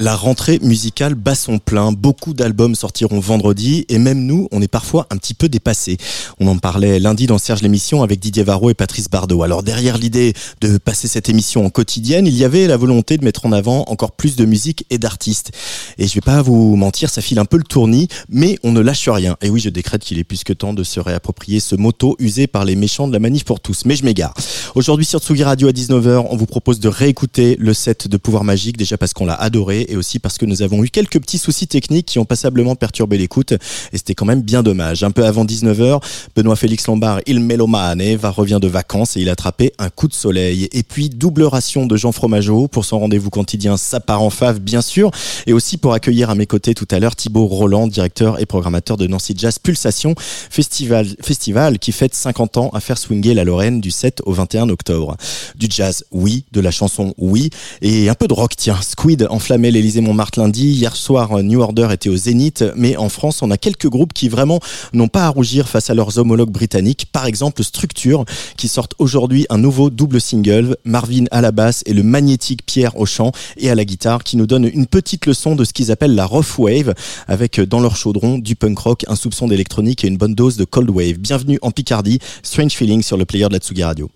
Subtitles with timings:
[0.00, 4.68] La rentrée musicale bat son plein, beaucoup d'albums sortiront vendredi et même nous, on est
[4.68, 5.96] parfois un petit peu dépassés.
[6.38, 9.42] On en parlait lundi dans Serge l'émission avec Didier Varro et Patrice Bardot.
[9.42, 13.24] Alors derrière l'idée de passer cette émission en quotidienne, il y avait la volonté de
[13.24, 15.50] mettre en avant encore plus de musique et d'artistes.
[15.98, 18.80] Et je vais pas vous mentir, ça file un peu le tournis, mais on ne
[18.80, 19.36] lâche rien.
[19.42, 22.46] Et oui, je décrète qu'il est plus que temps de se réapproprier ce motto usé
[22.46, 23.84] par les méchants de la manif pour tous.
[23.84, 24.34] Mais je m'égare.
[24.76, 28.44] Aujourd'hui sur Tsugi Radio à 19h, on vous propose de réécouter le set de Pouvoir
[28.44, 31.38] Magique, déjà parce qu'on l'a adoré et aussi parce que nous avons eu quelques petits
[31.38, 35.02] soucis techniques qui ont passablement perturbé l'écoute et c'était quand même bien dommage.
[35.02, 36.02] Un peu avant 19h,
[36.36, 40.08] Benoît Félix Lombard, il mélomane, va revient de vacances et il a attrapé un coup
[40.08, 40.68] de soleil.
[40.72, 44.60] Et puis double ration de Jean Fromageau pour son rendez-vous quotidien Ça part en fave
[44.60, 45.10] bien sûr
[45.46, 48.96] et aussi pour accueillir à mes côtés tout à l'heure Thibaut Roland, directeur et programmateur
[48.96, 53.80] de Nancy Jazz Pulsation, festival, festival qui fête 50 ans à faire swinger la Lorraine
[53.80, 55.16] du 7 au 21 octobre.
[55.56, 57.50] Du jazz, oui, de la chanson, oui,
[57.82, 58.78] et un peu de rock, tiens.
[58.80, 60.72] Squid enflammait l'Élysée Montmartre lundi.
[60.72, 62.64] Hier soir, New Order était au Zénith.
[62.74, 64.58] Mais en France, on a quelques groupes qui vraiment
[64.92, 67.06] n'ont pas à rougir face à leurs homologues britanniques.
[67.12, 68.24] Par exemple, Structure,
[68.56, 70.76] qui sortent aujourd'hui un nouveau double single.
[70.84, 74.36] Marvin à la basse et le magnétique Pierre au chant et à la guitare, qui
[74.36, 76.94] nous donne une petite leçon de ce qu'ils appellent la rough wave,
[77.28, 80.64] avec dans leur chaudron du punk rock, un soupçon d'électronique et une bonne dose de
[80.64, 81.18] cold wave.
[81.18, 84.10] Bienvenue en Picardie, Strange Feeling sur le player de la Tsugi Radio.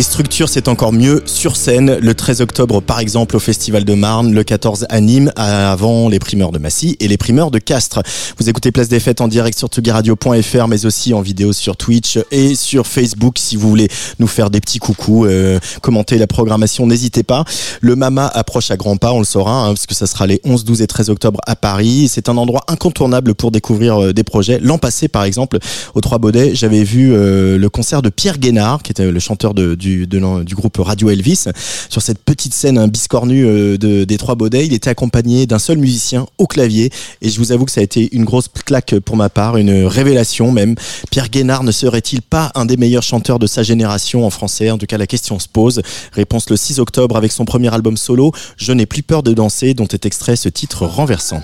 [0.00, 1.98] Structure, c'est encore mieux sur scène.
[1.98, 6.18] Le 13 octobre, par exemple, au Festival de Marne, le 14 à Nîmes, avant les
[6.18, 8.00] primeurs de Massy et les primeurs de Castres.
[8.38, 12.18] Vous écoutez Place des Fêtes en direct sur tugiradio.fr, mais aussi en vidéo sur Twitch
[12.30, 13.36] et sur Facebook.
[13.38, 17.44] Si vous voulez nous faire des petits coucous, euh, commenter la programmation, n'hésitez pas.
[17.82, 20.40] Le Mama approche à grands pas, on le saura, hein, parce que ça sera les
[20.44, 22.08] 11, 12 et 13 octobre à Paris.
[22.10, 24.58] C'est un endroit incontournable pour découvrir euh, des projets.
[24.58, 25.58] L'an passé, par exemple,
[25.94, 29.52] aux Trois Baudets, j'avais vu euh, le concert de Pierre Guénard, qui était le chanteur
[29.52, 31.44] de, du, groupe Radio Elvis.
[31.88, 35.58] Sur cette petite scène un biscornu euh, de, des Trois Baudets, il était accompagné d'un
[35.58, 36.90] seul musicien au clavier.
[37.20, 39.84] Et je vous avoue que ça a été une grosse claque pour ma part, une
[39.84, 40.74] révélation même.
[41.10, 44.70] Pierre Guénard ne serait-il pas un des meilleurs chanteurs de sa génération en français?
[44.70, 45.82] En tout cas, la question se pose.
[46.12, 49.74] Réponse le 6 octobre avec son premier album solo, Je n'ai plus peur de danser,
[49.74, 51.42] dont est extrait ce titre renversant.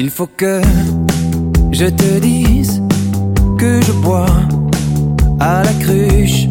[0.00, 0.62] Il faut que
[1.72, 2.82] je te dise
[3.58, 4.26] que je bois
[5.40, 6.48] à la cruche.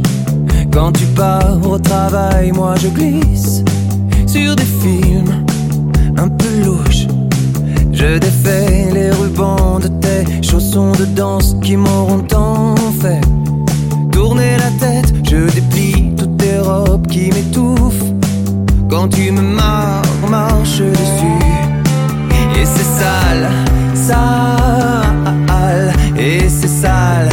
[0.72, 3.64] Quand tu pars au travail, moi je glisse
[4.26, 5.46] sur des films
[6.18, 7.08] un peu louches.
[7.92, 13.22] Je défais les rubans de tes chaussons de danse qui m'auront tant fait
[14.12, 15.14] tourner la tête.
[15.24, 18.12] Je déplie toutes tes robes qui m'étouffent
[18.90, 21.40] quand tu me marches dessus.
[22.60, 23.50] Et c'est sale,
[23.96, 25.07] sale
[26.86, 27.27] et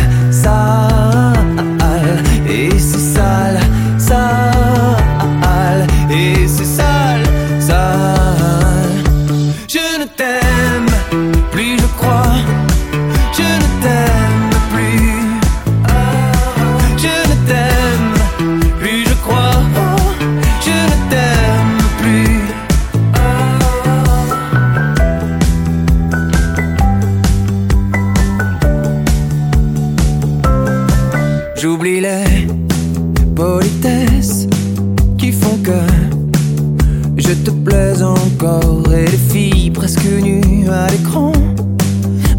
[37.43, 41.33] te plais encore et les filles presque nues à l'écran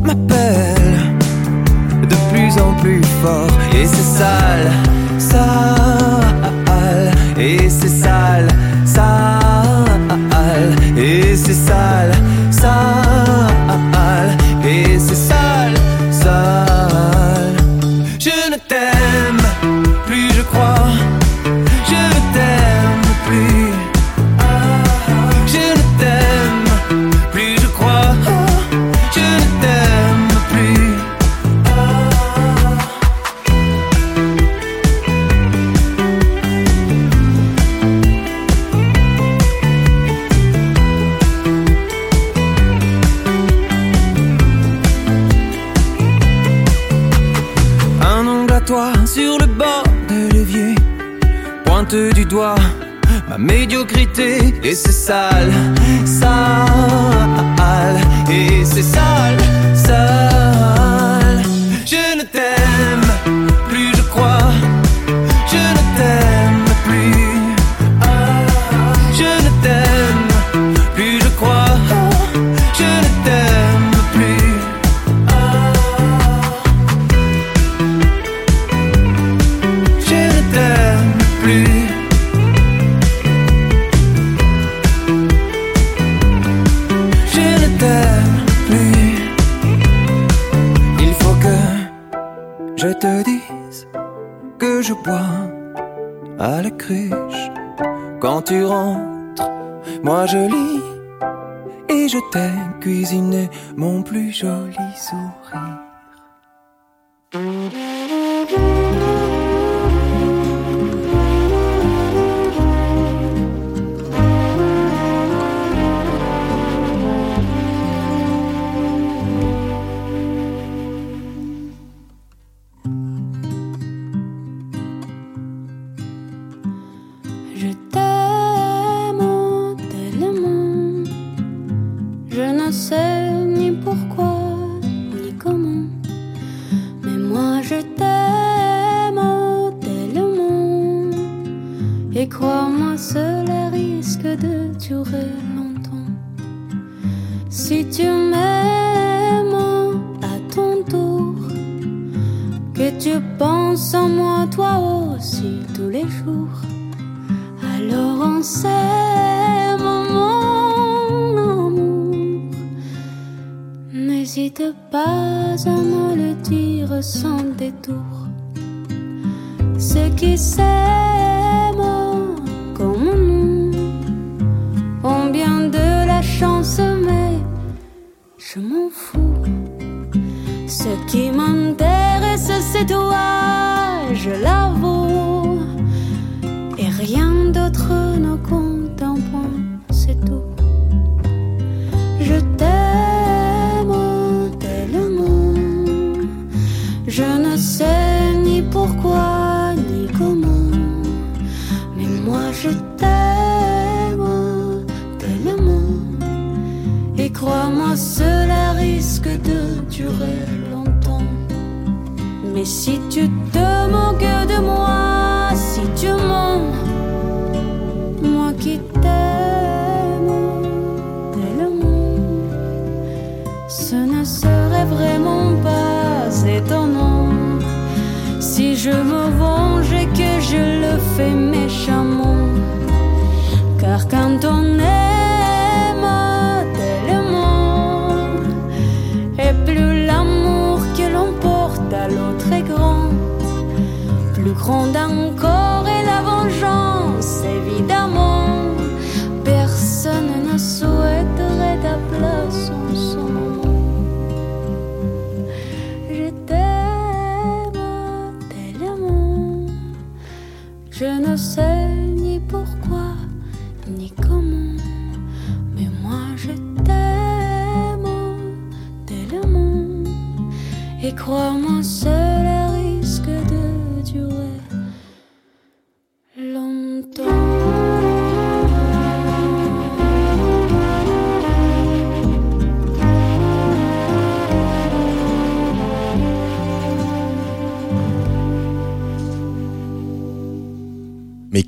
[0.03, 1.13] m'appellent
[2.01, 3.49] de plus en plus fort.
[3.73, 4.71] Et c'est sale,
[5.17, 5.65] sale
[7.37, 8.47] et c'est sale,
[8.85, 9.05] sale
[10.97, 12.14] et c'est sale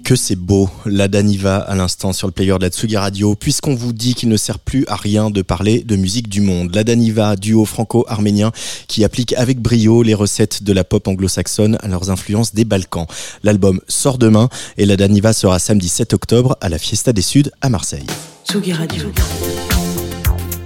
[0.07, 3.75] que c'est beau, la Daniva à l'instant sur le player de la Tsugi Radio, puisqu'on
[3.75, 6.73] vous dit qu'il ne sert plus à rien de parler de musique du monde.
[6.73, 8.53] La Daniva, duo franco-arménien
[8.87, 13.05] qui applique avec brio les recettes de la pop anglo-saxonne à leurs influences des Balkans.
[13.43, 14.47] L'album sort demain
[14.77, 18.07] et la Daniva sera samedi 7 octobre à la Fiesta des Suds à Marseille.
[18.49, 19.11] Tsugi Radio.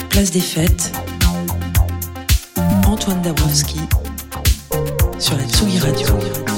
[0.10, 0.91] Place des fêtes.
[2.86, 3.79] Antoine Dabrowski
[5.17, 6.50] sur la Tsugi Radio.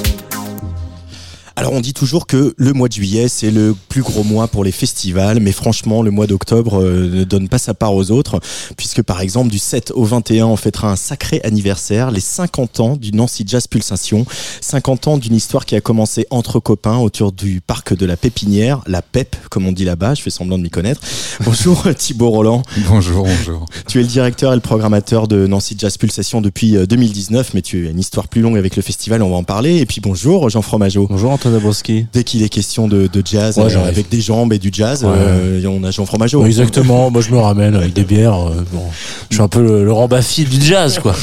[1.56, 4.64] Alors on dit toujours que le mois de juillet c'est le plus gros mois pour
[4.64, 8.40] les festivals, mais franchement le mois d'octobre euh, ne donne pas sa part aux autres,
[8.76, 12.96] puisque par exemple du 7 au 21 on fêtera un sacré anniversaire, les 50 ans
[12.96, 14.26] du Nancy Jazz Pulsation,
[14.62, 18.80] 50 ans d'une histoire qui a commencé entre copains autour du parc de la Pépinière,
[18.88, 21.02] la PEP comme on dit là-bas, je fais semblant de m'y connaître.
[21.44, 22.62] Bonjour Thibaut Roland.
[22.88, 23.66] Bonjour, bonjour.
[23.86, 27.62] Tu es le directeur et le programmateur de Nancy Jazz Pulsation depuis euh, 2019, mais
[27.62, 29.76] tu as une histoire plus longue avec le festival, on va en parler.
[29.76, 31.06] Et puis bonjour Jean Fromageau.
[31.08, 32.06] Bonjour Antoine Dabrowski.
[32.12, 35.04] Dès qu'il est question de, de jazz, Ouais, euh, avec des jambes et du jazz,
[35.04, 35.10] Ouais.
[35.14, 36.40] euh, on a Jean Fromageau.
[36.42, 38.34] Ouais, exactement, moi je me ramène avec des bières.
[38.48, 38.82] euh, bon,
[39.30, 41.14] je suis un peu le, Laurent Baffy du jazz, quoi.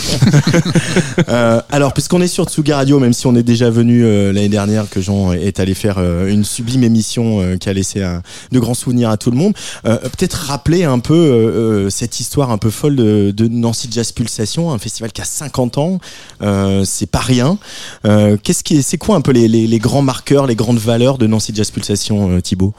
[1.69, 5.01] Alors, puisqu'on est sur Tsuga Radio, même si on est déjà venu l'année dernière, que
[5.01, 9.17] Jean est allé faire une sublime émission qui a laissé un- de grands souvenirs à
[9.17, 13.87] tout le monde, peut-être rappeler un peu cette histoire un peu folle de, de Nancy
[13.91, 15.99] Jazz Pulsation, un festival qui a 50 ans,
[16.83, 17.57] c'est pas rien.
[18.43, 21.17] Qu'est-ce qui, est- c'est quoi un peu les, les- les grands marqueurs, les grandes valeurs
[21.17, 22.73] de Nancy Jazz Pulsation, euh, Thibaut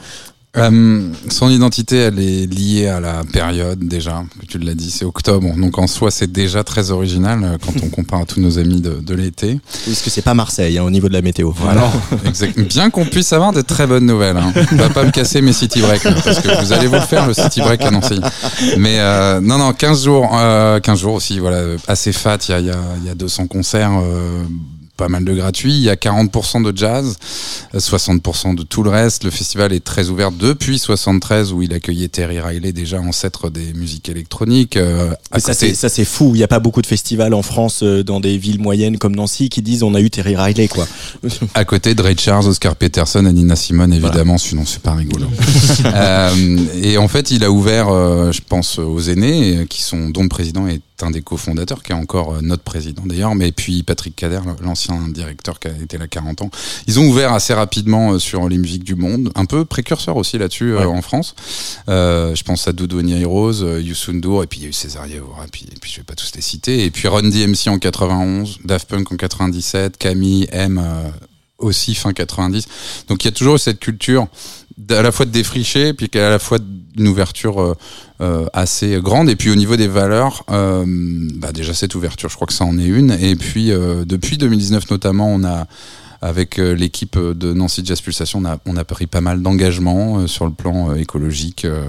[0.59, 5.07] Euh, son identité, elle est liée à la période déjà, que tu l'as dit, c'est
[5.07, 5.49] octobre.
[5.57, 8.83] Donc en soi, c'est déjà très original euh, quand on compare à tous nos amis
[8.83, 9.59] de, de l'été.
[9.87, 11.53] Parce que c'est pas Marseille hein, au niveau de la météo?
[11.57, 11.91] Voilà.
[12.27, 12.61] Exact.
[12.69, 14.37] Bien qu'on puisse avoir de très bonnes nouvelles.
[14.37, 14.53] Hein.
[14.73, 17.27] Va pas me casser mes city breaks là, parce que vous allez vous le faire
[17.27, 18.21] le city break à Nancy.
[18.77, 21.39] Mais euh, non non, 15 jours, euh, 15 jours aussi.
[21.39, 22.37] Voilà, assez fat.
[22.49, 23.93] Il y a, y, a, il y a 200 concerts.
[24.03, 24.43] Euh,
[25.03, 25.73] pas mal de gratuits.
[25.75, 27.17] Il y a 40% de jazz,
[27.75, 29.25] euh, 60% de tout le reste.
[29.25, 33.73] Le festival est très ouvert depuis 73 où il accueillait Terry Riley, déjà ancêtre des
[33.75, 34.77] musiques électroniques.
[34.77, 36.31] Euh, à ça côté- c'est fou.
[36.37, 39.17] Il y a pas beaucoup de festivals en France euh, dans des villes moyennes comme
[39.17, 40.87] Nancy qui disent on a eu Terry Riley quoi.
[41.55, 45.27] À côté de Ray Charles, Oscar Peterson et Nina Simone, évidemment, sinon c'est pas rigolo.
[45.95, 50.11] Euh, et en fait, il a ouvert, euh, je pense, aux aînés, euh, qui sont,
[50.11, 53.53] dont le président est un des cofondateurs, qui est encore euh, notre président d'ailleurs, mais
[53.53, 56.51] puis Patrick Kader, l'ancien directeur qui a été là 40 ans.
[56.87, 60.39] Ils ont ouvert assez rapidement euh, sur les musiques du monde, un peu précurseur aussi
[60.39, 61.35] là-dessus euh, en France.
[61.89, 65.07] Je pense à Doudou Rose, euh, Youssou N'Dour, et puis il y a eu César
[65.07, 67.69] Yavora, et puis, et puis je vais pas tous les citer, et puis Run DMC
[67.69, 70.83] en 91, Daft Punk en 97, Camille M
[71.59, 72.67] aussi fin 90.
[73.09, 74.27] Donc il y a toujours cette culture
[74.91, 77.75] à la fois de défricher, puis à la fois d'une ouverture euh,
[78.21, 79.29] euh, assez grande.
[79.29, 80.85] Et puis au niveau des valeurs, euh,
[81.35, 83.11] bah déjà cette ouverture, je crois que ça en est une.
[83.11, 85.67] Et puis euh, depuis 2019 notamment, on a
[86.23, 90.21] avec euh, l'équipe de Nancy Jazz Pulsation, on a, on a pris pas mal d'engagements
[90.21, 91.65] euh, sur le plan euh, écologique.
[91.65, 91.83] euh.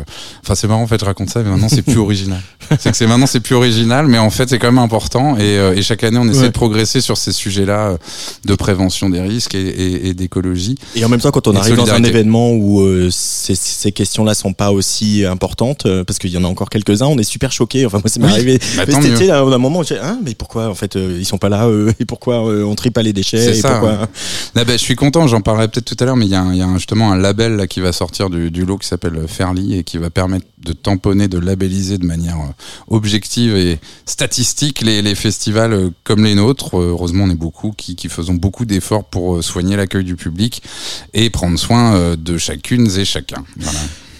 [0.44, 2.42] Enfin, c'est marrant en fait, je raconte ça, mais maintenant c'est plus original.
[2.80, 5.38] c'est que c'est maintenant c'est plus original, mais en fait c'est quand même important.
[5.38, 6.48] Et, euh, et chaque année, on essaie Ouais.
[6.48, 7.98] de progresser sur ces sujets-là euh,
[8.46, 10.76] de prévention des risques et, et- et d'écologie.
[10.96, 14.34] Et en même temps, quand on arrive dans un événement où euh, ces, ces questions-là
[14.34, 17.52] sont pas aussi importantes, euh, parce qu'il y en a encore quelques-uns, on est super
[17.52, 17.86] choqués.
[17.86, 20.20] Enfin, moi, ça m'est Oui, arrivé bah, cet été, là, à un moment, j'ai hein,
[20.26, 22.90] mais pourquoi, en fait, euh, ils sont pas là, euh, et pourquoi euh, on trie
[22.92, 23.92] pas les déchets, C'est et ça, pourquoi...
[23.92, 24.08] hein.
[24.56, 26.74] Ah ben, je suis content, j'en parlerai peut-être tout à l'heure, mais il y a,
[26.76, 30.10] justement un label là, qui va sortir du, lot qui s'appelle Fairly et qui va
[30.10, 32.54] permettre de tamponner, de labelliser de manière euh,
[32.88, 36.78] objective et statistique les, festivals euh, comme les nôtres.
[36.78, 40.62] Euh, Heureusement, on est beaucoup qui, faisons beaucoup d'efforts pour euh, soigner l'accueil du public
[41.14, 43.44] et prendre soin euh, de chacune et chacun.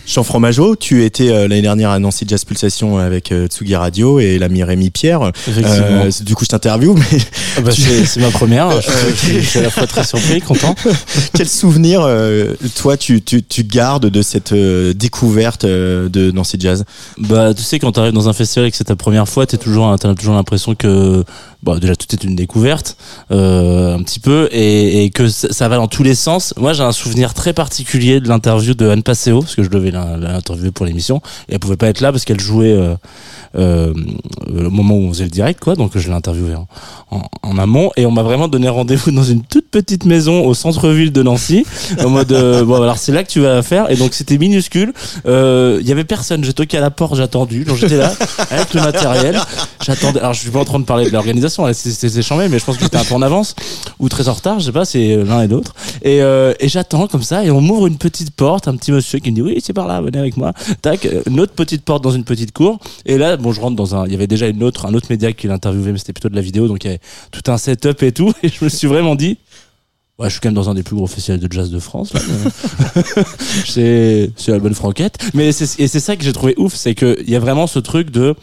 [0.06, 4.20] Jean Fromageau, tu étais euh, l'année dernière à Nancy Jazz Pulsation avec euh, Tsugi Radio
[4.20, 5.32] et l'ami Rémi Pierre.
[5.48, 5.72] Effectivement.
[6.04, 7.18] Euh, c'est- du coup, je t'interview, mais
[7.58, 8.70] Ah bah, c'est c'est ma première.
[8.82, 10.76] Je, suis- je suis à la fois très surpris, content.
[11.34, 16.58] quel souvenir, euh, toi, tu, tu, tu gardes de cette euh, découverte euh, de Nancy
[16.60, 16.84] Jazz?
[17.18, 19.58] Bah, tu sais, quand t'arrives dans un festival et que c'est ta première fois, t'es
[19.58, 21.24] toujours, t'as toujours l'impression que,
[21.64, 22.98] bah, déjà tout est une découverte,
[23.32, 26.54] euh, un petit peu, et, et que ça, va dans tous les sens.
[26.58, 29.92] Moi, j'ai un souvenir très particulier de l'interview de Anne Passeo, parce que je devais
[29.92, 32.78] l'in- l'interviewer pour l'émission, et elle pouvait pas être là parce qu'elle jouait
[33.56, 33.94] euh,
[34.50, 35.76] euh, au moment où on faisait le direct, quoi.
[35.76, 36.68] Donc, je l'ai interviewée en,
[37.44, 41.12] en, amont, et on m'a vraiment donné rendez-vous dans une toute petite maison au centre-ville
[41.12, 41.66] de Nancy,
[42.04, 44.94] en mode, euh, bon, alors c'est là que tu vas faire, et donc c'était minuscule.
[45.26, 46.44] Euh, Il y avait personne.
[46.44, 47.64] J'ai toqué à la porte, j'ai attendu.
[47.64, 48.12] Donc j'étais là
[48.50, 49.40] avec le matériel.
[49.86, 50.20] J'attendais.
[50.20, 51.66] Alors je suis pas en train de parler de l'organisation.
[51.74, 53.56] c'est chambé, mais je pense que j'étais un peu en avance
[54.00, 54.60] ou très en retard.
[54.60, 54.86] Je sais pas.
[54.86, 55.74] C'est l'un et l'autre.
[56.02, 58.68] Et, euh, et j'attends comme ça et on m'ouvre une petite porte.
[58.68, 60.54] Un petit monsieur qui me dit oui c'est par là, venez avec moi.
[60.82, 61.06] Tac.
[61.06, 62.80] euh, Une autre petite porte dans une petite cour.
[63.06, 64.08] Et là bon je rentre dans un.
[64.08, 66.36] Il y avait déjà une autre un autre média qui l'interviewait, mais c'était plutôt de
[66.36, 66.68] la vidéo.
[66.68, 67.02] Donc il y avait
[67.32, 68.34] tout un setup et tout.
[68.44, 69.38] Et je me suis vraiment dit.
[70.20, 72.14] Ouais, je suis quand même dans un des plus gros festivals de jazz de France.
[73.66, 75.18] C'est la bonne franquette.
[75.34, 77.80] Mais et c'est ça que j'ai trouvé ouf, c'est que il y a vraiment ce
[77.80, 78.36] truc de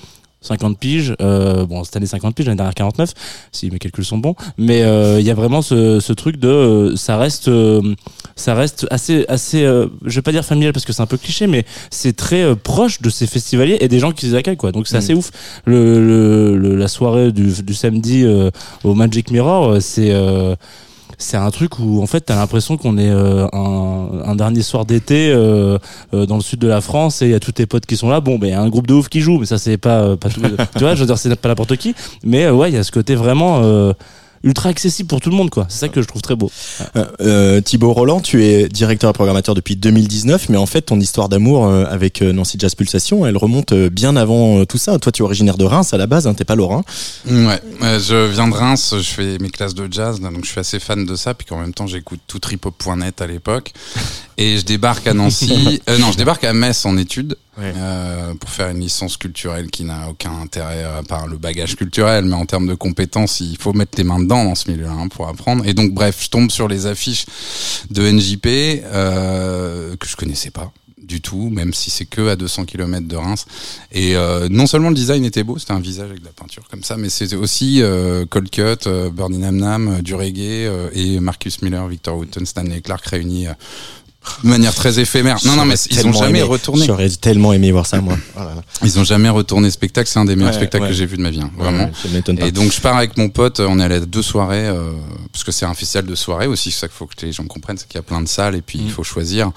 [0.43, 1.15] 50 piges.
[1.21, 3.13] Euh, bon, cette année 50 piges, l'année dernière 49,
[3.53, 4.35] si mes calculs sont bons.
[4.59, 7.95] Mais euh, il y a vraiment ce, ce truc de euh, ça reste euh,
[8.37, 9.63] ça reste assez assez.
[9.65, 12.57] euh, je vais pas dire familial parce que c'est un peu cliché, mais c'est très
[12.57, 14.73] proche de ces festivaliers et des gens qui les accueillent quoi.
[14.73, 15.31] Donc c'est assez ouf.
[15.67, 18.51] Le, le, le- la soirée du, du samedi euh,
[18.85, 20.55] au Magic Mirror, c'est euh,
[21.21, 24.87] c'est un truc où en fait t'as l'impression qu'on est euh, un, un dernier soir
[24.87, 25.79] d'été euh,
[26.15, 27.97] euh, dans le sud de la France et il y a tous tes potes qui
[27.97, 28.21] sont là.
[28.21, 30.01] Bon ben il y a un groupe de ouf qui joue mais ça c'est pas
[30.01, 30.41] euh, pas tout
[30.77, 31.95] tu vois je veux dire c'est pas n'importe qui.
[32.25, 33.93] Mais euh, ouais il y a ce côté vraiment euh,
[34.43, 36.51] ultra accessible pour tout le monde quoi c'est ça que je trouve très beau
[36.97, 40.99] Euh, euh, Thibaut Roland, tu es directeur et programmateur depuis 2019, mais en fait, ton
[40.99, 44.99] histoire d'amour euh, avec Nancy Jazz Pulsation, elle remonte bien avant tout ça.
[44.99, 46.83] Toi, tu es originaire de Reims à la base, hein, t'es pas lorrain.
[47.29, 50.61] Ouais, euh, je viens de Reims, je fais mes classes de jazz, donc je suis
[50.61, 53.73] assez fan de ça, puis qu'en même temps j'écoute tout tripop.net à l'époque.
[54.41, 57.75] Et je débarque à Nancy, euh, non, je débarque à Metz en études Ouais.
[57.77, 62.25] euh, pour faire une licence culturelle qui n'a aucun intérêt à part le bagage culturel,
[62.25, 65.09] mais en termes de compétences, il faut mettre les mains dedans dans ce milieu-là hein,
[65.09, 65.67] pour apprendre.
[65.67, 67.27] Et donc, bref, je tombe sur les affiches
[67.91, 68.47] de NJP
[68.85, 70.73] euh, que je connaissais pas
[71.03, 73.45] du tout, même si c'est que à 200 km de Reims.
[73.91, 76.63] Et euh, non seulement le design était beau, c'était un visage avec de la peinture
[76.71, 80.39] comme ça, mais c'était aussi euh, Cold Cut, euh, Bernie Nam Nam, euh, du reggae
[80.69, 83.53] euh, et Marcus Miller, Victor Wooten, Stanley Clark réunis euh,
[84.45, 85.39] de manière très éphémère.
[85.47, 86.43] Non, non, mais ils ont jamais aimé.
[86.43, 86.85] retourné.
[86.87, 88.17] J'aurais tellement aimé voir ça, moi.
[88.37, 88.41] Oh.
[88.85, 90.09] Ils ont jamais retourné spectacle.
[90.11, 90.91] C'est un des meilleurs Ouais, spectacles ouais.
[90.91, 91.85] que j'ai vu de ma vie, hein, vraiment.
[91.85, 92.47] Ouais, ça m'étonne pas.
[92.47, 94.93] Et donc je pars avec mon pote, on est allé à deux soirées, euh,
[95.33, 97.45] parce que c'est un festival de soirées aussi, c'est ça qu'il faut que les gens
[97.45, 98.85] comprennent, c'est qu'il y a plein de salles et puis Mm.
[98.87, 99.51] il faut choisir.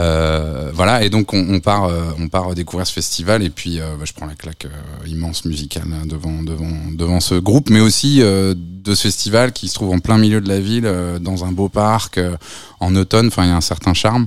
[0.00, 3.96] Euh, voilà, et donc on, part, euh, on part découvrir ce festival et puis euh,
[3.98, 7.80] bah, je prends la claque euh, immense musicale là, devant, devant, devant ce groupe, mais
[7.80, 11.52] aussi de ce festival qui se trouve en plein milieu de la ville, dans un
[11.52, 12.18] beau parc,
[12.80, 14.26] en automne, enfin il y a un certain charme.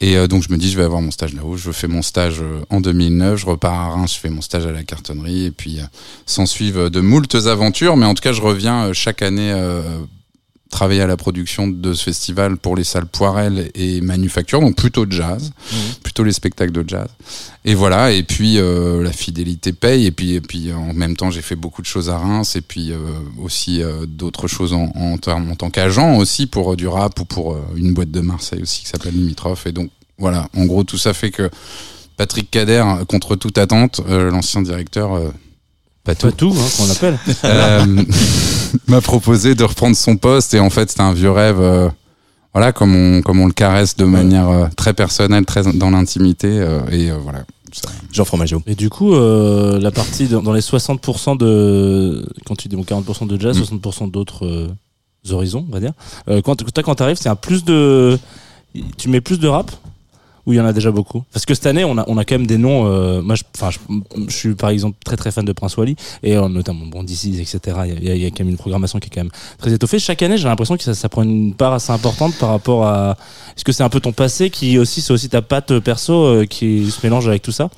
[0.00, 1.56] Et donc je me dis je vais avoir mon stage là-haut.
[1.56, 4.72] Je fais mon stage en 2009, je repars à Reims, je fais mon stage à
[4.72, 5.78] la cartonnerie et puis
[6.26, 7.96] s'en suivent de moultes aventures.
[7.96, 9.52] Mais en tout cas je reviens chaque année
[10.76, 15.06] travailler à la production de ce festival pour les salles Poirel et Manufacture, donc plutôt
[15.08, 15.52] jazz,
[16.02, 17.08] plutôt les spectacles de jazz.
[17.64, 18.12] Et voilà.
[18.12, 20.04] Et puis euh, la fidélité paye.
[20.04, 22.60] Et puis et puis en même temps j'ai fait beaucoup de choses à Reims et
[22.60, 22.98] puis euh,
[23.42, 27.94] aussi euh, d'autres choses en, en, tant qu'agent aussi pour du rap ou pour une
[27.94, 29.66] boîte de Marseille aussi qui s'appelle Limitrof.
[29.66, 31.48] Et donc voilà, en gros tout ça fait que
[32.18, 35.32] Patrick Kader, contre toute attente, l'ancien directeur,
[36.04, 37.18] pas tout, Pas tout, hein, qu'on appelle.
[38.88, 41.60] m'a proposé de reprendre son poste et en fait c'était un vieux rêve.
[41.60, 41.88] euh,
[42.54, 46.48] voilà, comme on, comme on le caresse de manière euh, très personnelle, très dans l'intimité.
[46.48, 47.40] euh, et euh, voilà.
[47.72, 48.62] Ça- Jean Fromageau.
[48.66, 52.26] Et du coup, euh, la partie dans, dans les 60% de.
[52.46, 53.76] Quand tu dis bon, 40% de jazz, Mm.
[53.76, 54.68] 60% d'autres euh,
[55.30, 55.92] horizons, on va dire.
[56.28, 58.18] Euh, quand toi, quand t'arrives, c'est un plus de.
[58.96, 59.70] Tu mets plus de rap
[60.46, 61.24] ou il y en a déjà beaucoup?
[61.32, 62.86] Parce que cette année, on a, on a quand même des noms.
[62.86, 63.42] euh, moi, je,
[64.28, 67.26] je, suis par exemple très très fan de Prince Wally et euh, notamment bon DC,
[67.40, 67.58] etc.
[67.86, 69.98] Il y, a, y a quand même une programmation qui est quand même très étoffée.
[69.98, 73.16] Chaque année, j'ai l'impression que ça, ça prend une part assez importante par rapport à.
[73.56, 76.46] Est-ce que c'est un peu ton passé qui aussi, c'est aussi ta patte perso euh,
[76.46, 77.68] qui se mélange avec tout ça?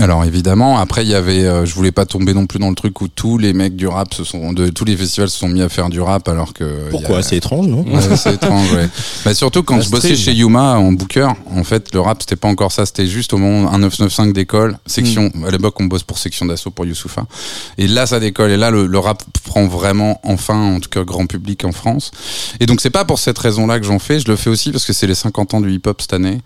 [0.00, 2.76] Alors évidemment, après il y avait, euh, je voulais pas tomber non plus dans le
[2.76, 5.48] truc où tous les mecs du rap se sont, de tous les festivals se sont
[5.48, 6.88] mis à faire du rap alors que.
[6.90, 8.88] Pourquoi a- C'est étrange, non Ouais, c'est étrange, ouais.
[9.24, 10.20] Bah, surtout quand La je bossais stream.
[10.20, 13.38] chez Yuma en booker, en fait, le rap, c'était pas encore ça, c'était juste au
[13.38, 15.44] moment un 995 d'école, section, Mm.
[15.46, 17.24] à l'époque, on bosse pour section d'assaut pour Youssoufa.
[17.76, 18.52] Et là, ça décolle.
[18.52, 22.12] Et là, le, le rap prend vraiment, enfin, en tout cas, grand public en France.
[22.60, 24.84] Et donc, c'est pas pour cette raison-là que j'en fais, je le fais aussi parce
[24.84, 26.38] que c'est les 50 ans du hip-hop cette année,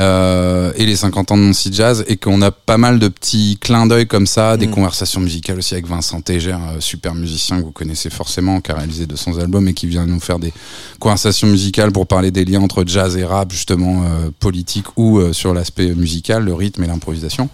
[0.00, 3.58] euh, et les 50 ans de Nancy Jazz, et qu'on a pas mal de petits
[3.60, 4.70] clins d'œil comme ça, des Mm.
[4.72, 8.74] conversations musicales aussi avec Vincent Tégère, euh, super musicien que vous connaissez forcément, qui a
[8.74, 10.52] réalisé 200 albums et qui vient nous faire des
[10.98, 15.32] conversations musicales pour parler des liens entre jazz et rap, justement, euh, politique ou euh,
[15.32, 17.48] sur l'aspect musical, le rythme et l'improvisation.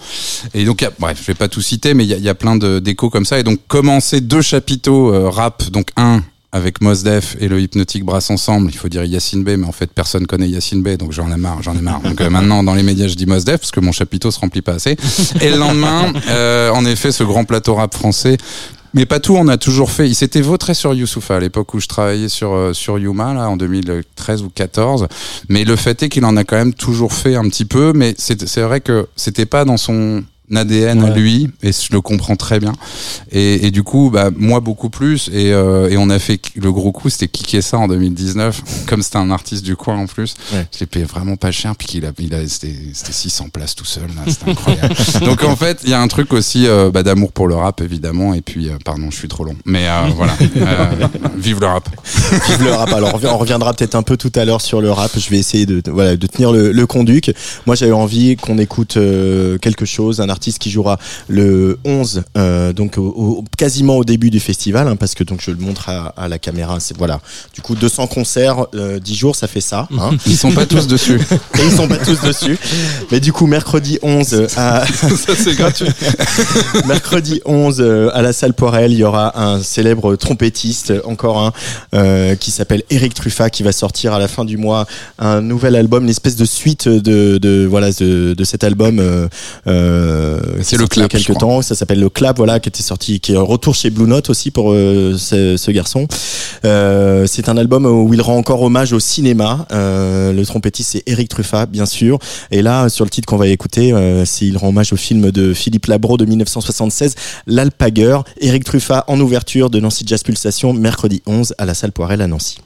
[0.54, 2.16] Et donc, il y a- bref, je vais pas tout citer, mais il y a,
[2.16, 3.38] il y a plein d'échos comme ça.
[3.38, 6.22] Et donc, commencer deux chapiteaux euh, rap, donc un
[6.52, 9.72] avec Mos Def et le Hypnotic Brass ensemble, il faut dire Yacine Bey, mais en
[9.72, 12.02] fait personne connaît Yacine Bey, donc j'en ai marre, j'en ai marre.
[12.02, 14.38] Donc euh, maintenant dans les médias je dis Mos Def parce que mon chapiteau se
[14.38, 14.96] remplit pas assez.
[15.40, 18.36] Et le lendemain, euh, en effet, ce grand plateau rap français.
[18.94, 20.06] Mais pas tout, on a toujours fait.
[20.06, 23.48] Il s'était vautré sur Youssoufa à l'époque où je travaillais sur euh, sur Yuma là
[23.48, 25.08] en 2013 ou 14.
[25.48, 27.92] Mais le fait est qu'il en a quand même toujours fait un petit peu.
[27.94, 30.22] Mais c'est vrai que c'était pas dans son
[30.54, 32.72] ADN à lui et je le comprends très bien.
[33.30, 35.28] Et, et du coup, bah, moi beaucoup plus.
[35.32, 38.62] Et, euh, et on a fait le gros coup, c'était kicker ça en 2019.
[38.86, 40.66] Comme c'était un artiste du coin en plus, Ouais.
[40.74, 41.74] je l'ai payé vraiment pas cher.
[41.76, 44.04] Puis qu'il a, il a, c'était, c'était 600 places tout seul.
[44.26, 44.94] C'était incroyable.
[45.24, 47.80] Donc en fait, il y a un truc aussi euh, bah, d'amour pour le rap
[47.80, 48.34] évidemment.
[48.34, 49.56] Et puis, euh, pardon, je suis trop long.
[49.64, 50.34] Mais euh, voilà,
[51.36, 51.88] vive le rap.
[52.48, 52.92] Vive le rap.
[52.92, 55.12] Alors, on revi- on reviendra peut-être un peu tout à l'heure sur le rap.
[55.18, 57.32] Je vais essayer de, de- voilà, de tenir le, le conduc.
[57.66, 62.72] Moi, j'avais envie qu'on écoute euh, quelque chose, un artiste qui jouera le 11, euh,
[62.72, 65.88] donc au- au- quasiment au début du festival, hein, parce que donc je le montre
[65.88, 66.80] à, à la caméra.
[66.80, 67.20] C'est voilà.
[67.54, 69.86] Du coup, 200 concerts, euh, 10 jours, ça fait ça.
[69.98, 70.10] Hein.
[70.26, 71.20] Ils sont pas tous dessus.
[71.20, 72.58] Et ils sont pas tous dessus.
[73.12, 75.86] Mais du coup, mercredi 11 euh, à ça c'est gratuit.
[76.86, 81.52] Mercredi 11 euh, à la salle Poirel, il y aura un célèbre trompettiste, encore un,
[81.94, 84.86] euh, qui s'appelle Eric Truffat, qui va sortir à la fin du mois
[85.18, 88.98] un nouvel album, une espèce de suite de, de voilà de, de cet album.
[89.00, 89.28] Euh,
[90.62, 91.62] C'est est le sorti il y a Clap, quelques temps.
[91.62, 94.30] Ça s'appelle le Clap, voilà, qui était sorti, qui est un retour chez Blue Note
[94.30, 96.06] aussi pour euh, ce, ce garçon.
[96.64, 99.66] Euh, c'est un album où il rend encore hommage au cinéma.
[99.72, 102.18] Euh, le trompettiste c'est Eric Truffat, bien sûr.
[102.50, 105.30] Et là, sur le titre qu'on va écouter, euh, c'est il rend hommage au film
[105.30, 107.14] de Philippe Labro de 1976,
[107.46, 108.24] L'Alpagueur.
[108.40, 112.26] Eric Truffat en ouverture de Nancy Jazz Pulsation, mercredi 11 à la salle Poirel à
[112.26, 112.58] Nancy.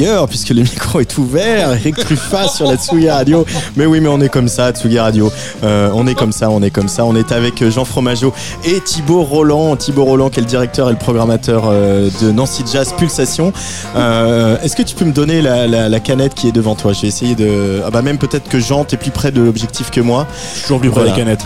[0.00, 1.72] D'ailleurs, puisque le micro est ouvert.
[1.72, 3.44] Eric Truffat sur la Tsugi Radio.
[3.76, 5.30] Mais oui, mais on est comme ça, Tsugi Radio.
[5.64, 7.04] Euh, on est comme ça, on est comme ça.
[7.04, 8.32] On est avec Jean Fromageau
[8.64, 9.76] et Thibaut Roland.
[9.76, 13.52] Thibaut Roland, qui est le directeur et le programmateur euh, de Nancy Jazz Pulsation.
[13.96, 16.92] Euh, Est-ce que tu peux me donner la, la- la canette qui est devant toi?
[16.92, 17.80] Je vais essayer de.
[17.86, 20.26] Ah bah même peut-être que Jean, t'es plus près de l'objectif que moi.
[20.62, 21.14] Toujours plus près Voilà.
[21.14, 21.44] des canettes.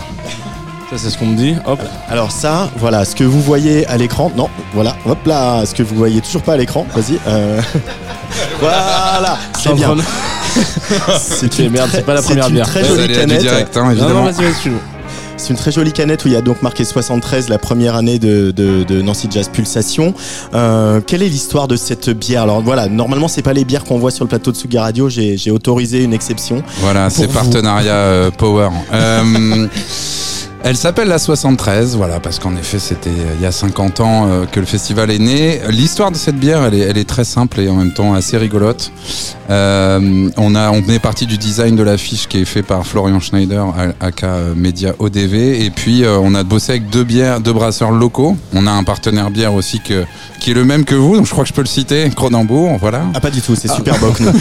[0.89, 1.55] Ça, c'est ce qu'on me dit.
[1.65, 1.79] Hop.
[2.09, 5.83] Alors ça, voilà, ce que vous voyez à l'écran, non, voilà, hop là, ce que
[5.83, 7.17] vous voyez toujours pas à l'écran, vas-y.
[7.27, 7.61] euh,
[8.59, 9.95] voilà, c'est bien.
[11.19, 12.67] C'est merde, c'est pas la première une bière.
[12.67, 13.39] très jolie canette.
[13.39, 14.23] direct, hein, Non, non, évidemment.
[14.25, 14.77] vas-y, vas-y, tu veux.
[15.37, 18.19] C'est une très jolie canette où il y a donc marqué 73, la première année
[18.19, 20.13] de, de, de Nancy Jazz Pulsation.
[20.53, 22.43] Euh, quelle est l'histoire de cette bière?
[22.43, 25.09] Alors voilà, normalement c'est pas les bières qu'on voit sur le plateau de Sugi Radio,
[25.09, 26.61] j'ai j'ai autorisé une exception.
[26.81, 27.33] Voilà, c'est vous.
[27.33, 28.69] partenariat euh, Power.
[28.93, 29.67] Euh,
[30.63, 34.27] elle s'appelle la 73, voilà, parce qu'en effet, c'était euh, il y a 50 ans
[34.29, 35.59] euh, que le festival est né.
[35.69, 38.37] L'histoire de cette bière, elle est, elle est très simple et en même temps assez
[38.37, 38.91] rigolote.
[39.49, 43.19] Euh, on a, on est parti du design de l'affiche qui est fait par Florian
[43.19, 43.65] Schneider,
[43.99, 47.91] à- aka Media ODV, et puis euh, on a bossé avec deux bières, deux brasseurs
[47.91, 48.37] locaux.
[48.53, 50.05] On a un partenaire bière aussi que,
[50.39, 52.77] qui est le même que vous, donc je crois que je peux le citer, Cronenbourg,
[52.79, 53.01] voilà.
[53.15, 54.31] Ah pas du tout, c'est Superboc nous.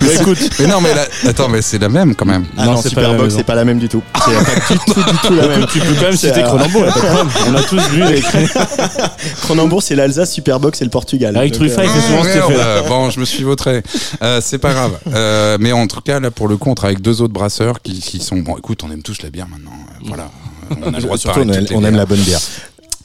[0.00, 2.44] Mais écoute, mais non, mais la- attends, mais c'est la même quand même.
[2.56, 4.02] Ah Non, non, c'est pas la même, c'est pas la même du tout.
[4.24, 5.66] C'est pas du tout, du tout la même.
[5.66, 7.28] Tu peux quand même C'est, citer euh, Cronenbourg, y a pas de problème.
[7.48, 8.22] On a tous vu les
[9.42, 11.36] Cronenbourg c'est l'Alsace, Superboc c'est le Portugal.
[11.36, 12.56] Avec Truffaut, euh, il fait souvent effet.
[12.56, 12.88] merde.
[12.88, 13.82] Bon, je me suis vautré.
[14.22, 14.98] Euh, c'est pas grave.
[15.12, 17.80] Euh, mais en tout cas, là, pour le coup, on travaille avec deux autres brasseurs
[17.82, 18.36] qui, qui sont.
[18.36, 19.72] Bon, écoute, on aime tous la bière maintenant.
[20.04, 20.30] Voilà.
[20.82, 22.40] On a le droit de parler on, aime, la bonne bière.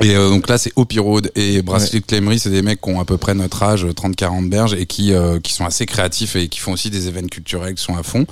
[0.02, 3.00] Et euh, donc là, c'est Opie Road et de Clémery, c'est des mecs qui ont
[3.00, 6.48] à peu près notre âge, 30-40 berges, et qui, euh, qui sont assez créatifs et
[6.48, 8.26] qui font aussi des événements culturels qui sont à fond.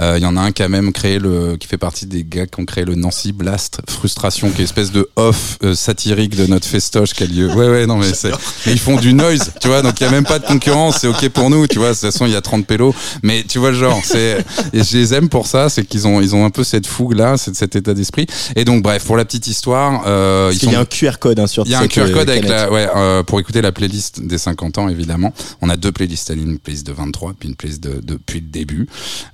[0.00, 2.24] Euh, Il y en a un qui a même créé le, qui fait partie des
[2.24, 6.36] gars qui ont créé le Nancy Blast Frustration, qui est espèce de off euh, satirique
[6.36, 7.48] de notre festoche qui a lieu.
[7.54, 8.30] Ouais, ouais, non, mais c'est,
[8.66, 10.98] mais ils font du noise, tu vois, donc il y a même pas de concurrence,
[11.00, 13.44] c'est ok pour nous, tu vois, de toute façon, il y a 30 pélos, mais
[13.48, 14.44] tu vois le genre, c'est,
[14.74, 17.14] et je les aime pour ça, c'est qu'ils ont, ils ont un peu cette fougue
[17.14, 18.26] là, cet, cet état d'esprit.
[18.56, 21.18] Et donc, bref, pour la petite histoire, euh, ils qu'il y a sont- un QR
[21.20, 23.40] code hein, sur il y a un QR euh, code avec la, ouais, euh, pour
[23.40, 25.32] écouter la playlist des 50 ans, évidemment.
[25.60, 28.88] On a deux playlists, une playlist de 23, puis une playlist de, depuis le début.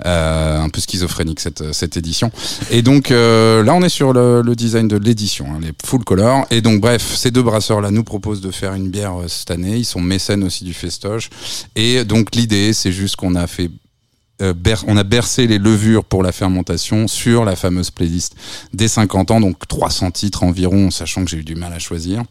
[0.04, 2.30] Euh, un peu schizophrénique cette, cette édition.
[2.70, 6.04] Et donc, euh, là, on est sur le, le design de l'édition, hein, les full
[6.04, 6.46] color.
[6.50, 9.76] Et donc, bref, ces deux brasseurs-là nous proposent de faire une bière euh, cette année.
[9.76, 11.30] Ils sont mécènes aussi du festoche.
[11.76, 13.83] Et donc, l'idée, c'est juste qu'on a fait euh,
[14.40, 18.34] on a bercé les levures pour la fermentation sur la fameuse playlist
[18.72, 22.22] des 50 ans, donc 300 titres environ, sachant que j'ai eu du mal à choisir.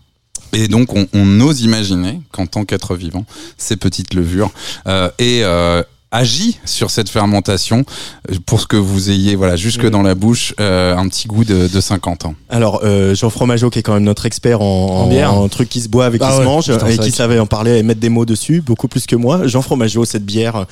[0.51, 3.25] Et donc, on, on ose imaginer qu'en tant qu'être vivant,
[3.57, 4.51] ces petites levures
[4.87, 5.81] euh, aient euh,
[6.13, 7.83] agi sur cette fermentation
[8.31, 11.67] euh, pour que vous ayez, voilà, jusque dans la bouche, euh, un petit goût de,
[11.67, 12.35] de 50 ans.
[12.49, 15.33] Alors euh, Jean Fromageau qui est quand même notre expert en, En bière.
[15.33, 17.39] en trucs qui se boivent et qui Ah se ouais, mangent putain, et qui savait
[17.39, 19.47] en parler et mettre des mots dessus beaucoup plus que moi.
[19.47, 20.65] Jean Fromageau cette bière.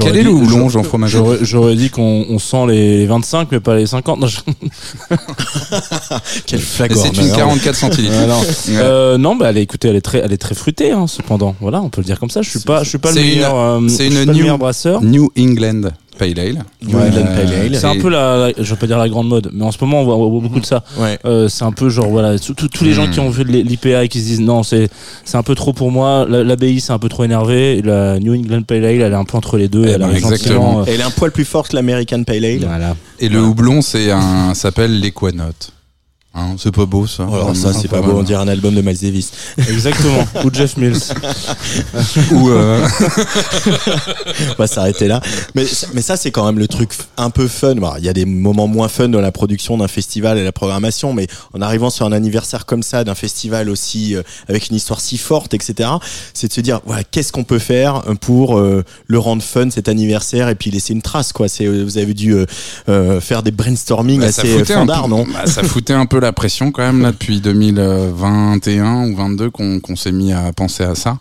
[0.00, 3.60] Quel est le houblon, Jean Fromageau J'aurais j'aurais dit qu'on on sent les 25, mais
[3.60, 4.18] pas les 50.
[4.20, 4.38] Non, je-
[6.46, 8.14] Quel c'est une 44 centilitres.
[8.22, 8.40] Ah, non.
[8.40, 8.46] Ouais.
[8.70, 11.54] Euh, non, bah, elle est, écoutez, elle est très, elle est très fruitée, hein, cependant.
[11.60, 12.42] Voilà, on peut le dire comme ça.
[12.42, 14.32] Je suis pas, je suis pas le C'est une- meilleur, euh, c'est une pas le
[14.32, 15.02] new- brasseur.
[15.02, 16.58] New England Pale Ale.
[16.86, 17.74] New England Pale Ale.
[17.76, 19.78] C'est un peu la, la- je vais pas dire la grande mode, mais en ce
[19.80, 20.84] moment on voit, on voit beaucoup de ça.
[20.98, 21.18] Ouais.
[21.24, 23.10] Euh, c'est un peu genre voilà, tous les gens Mm.
[23.10, 24.88] qui ont vu de l'IPA et qui se disent non c'est
[25.24, 26.26] c'est un peu trop pour moi.
[26.28, 27.78] La- L'ABI c'est un peu trop énervé.
[27.78, 29.84] Et la New England Pale Ale elle est un peu entre les deux.
[29.86, 30.80] Eh elle ben, exactement.
[30.80, 32.64] euh, Elle est un poil plus forte que l'American Pale Ale.
[32.66, 32.96] Voilà.
[33.18, 35.72] Et le houblon, c'est un, s'appelle l'Equanote.
[36.32, 37.24] Hein, c'est pas beau ça.
[37.24, 39.32] Alors ça c'est pas beau, on dirait un album de Miles Davis.
[39.58, 40.24] Exactement.
[40.44, 41.00] Ou Jeff Mills.
[42.32, 42.86] Ou euh,
[44.50, 45.20] On va s'arrêter là.
[45.56, 47.74] Mais, mais ça, c'est quand même le truc un peu fun.
[47.74, 50.52] Bon, Il y a des moments moins fun dans la production d'un festival et la
[50.52, 54.76] programmation, mais en arrivant sur un anniversaire comme ça, d'un festival aussi, euh, avec une
[54.76, 55.90] histoire si forte, etc.,
[56.32, 59.88] c'est de se dire, voilà, qu'est-ce qu'on peut faire pour euh, le rendre fun cet
[59.88, 61.48] anniversaire et puis laisser une trace, quoi.
[61.48, 62.46] C'est, euh, vous avez dû euh,
[62.88, 66.72] euh, faire des brainstorming bah, assez peu- non bah, Ça foutait un peu la pression
[66.72, 71.18] quand même là depuis 2021 ou 22 qu'on s'est mis à penser à ça.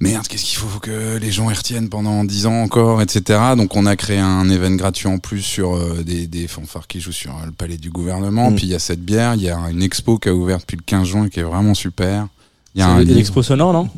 [0.00, 3.40] Merde, qu'est-ce qu'il faut que les gens y retiennent pendant 10 ans encore, etc.
[3.56, 7.00] Donc on a créé un événement gratuit en plus sur euh, des, des fanfares qui
[7.00, 8.52] jouent sur euh, le palais du gouvernement.
[8.52, 8.54] Mm.
[8.54, 10.76] Puis il y a cette bière, il y a une expo qui a ouvert depuis
[10.76, 12.28] le 15 juin qui est vraiment super.
[12.76, 13.18] Il y a un une livre.
[13.18, 13.88] expo sonore non?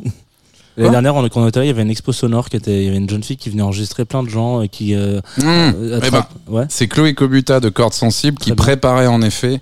[0.77, 2.97] L'année dernière, était là, il y avait une expo sonore qui était, il y avait
[2.97, 5.41] une jeune fille qui venait enregistrer plein de gens et qui, euh, Mmh.
[5.43, 6.65] euh, Eh attrape- ben, ouais.
[6.69, 9.59] C'est Chloé Cobuta de Cordes Sensibles qui préparait en effet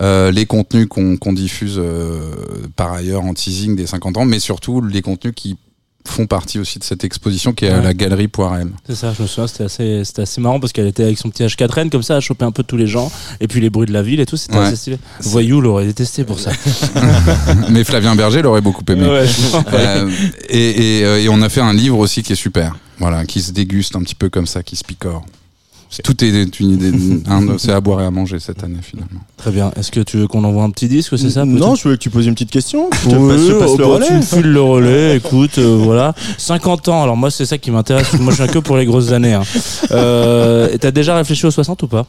[0.00, 2.32] euh, les contenus qu'on diffuse euh,
[2.76, 5.56] par ailleurs en teasing des 50 ans, mais surtout les contenus qui
[6.08, 7.84] font partie aussi de cette exposition qui est à Ouais.
[7.84, 8.68] la galerie Poirel.
[8.86, 11.30] C'est ça, je me souviens, c'était assez, c'était assez marrant parce qu'elle était avec son
[11.30, 13.86] petit H4N comme ça, à choper un peu tous les gens et puis les bruits
[13.86, 14.64] de la ville et tout, c'était Ouais.
[14.66, 14.98] assez stylé.
[15.20, 16.50] Voyou l'aurait détesté pour ça.
[17.70, 19.06] Mais Flavien Berger l'aurait beaucoup aimé.
[19.08, 19.26] Ouais.
[19.74, 20.10] Euh,
[20.48, 22.76] et, et, euh, et on a fait un livre aussi qui est super.
[22.98, 25.24] Voilà, qui se déguste un petit peu comme ça, qui se picore.
[26.04, 26.92] Tout est une idée.
[27.30, 29.20] un- C'est à boire et à manger cette année finalement.
[29.38, 29.72] Très bien.
[29.76, 32.02] Est-ce que tu veux qu'on envoie un petit disque, c'est ça Non, je voulais que
[32.02, 32.90] tu poses une petite question.
[33.04, 34.06] Je te Oui, passe, je passe oh, le bah, relais.
[34.06, 36.14] tu me files le relais, écoute, euh, voilà.
[36.36, 39.12] 50 ans, alors moi c'est ça qui m'intéresse, moi je viens que pour les grosses
[39.12, 39.32] années.
[39.34, 39.42] Hein.
[39.92, 42.06] Euh, et T'as déjà réfléchi aux 60 ou pas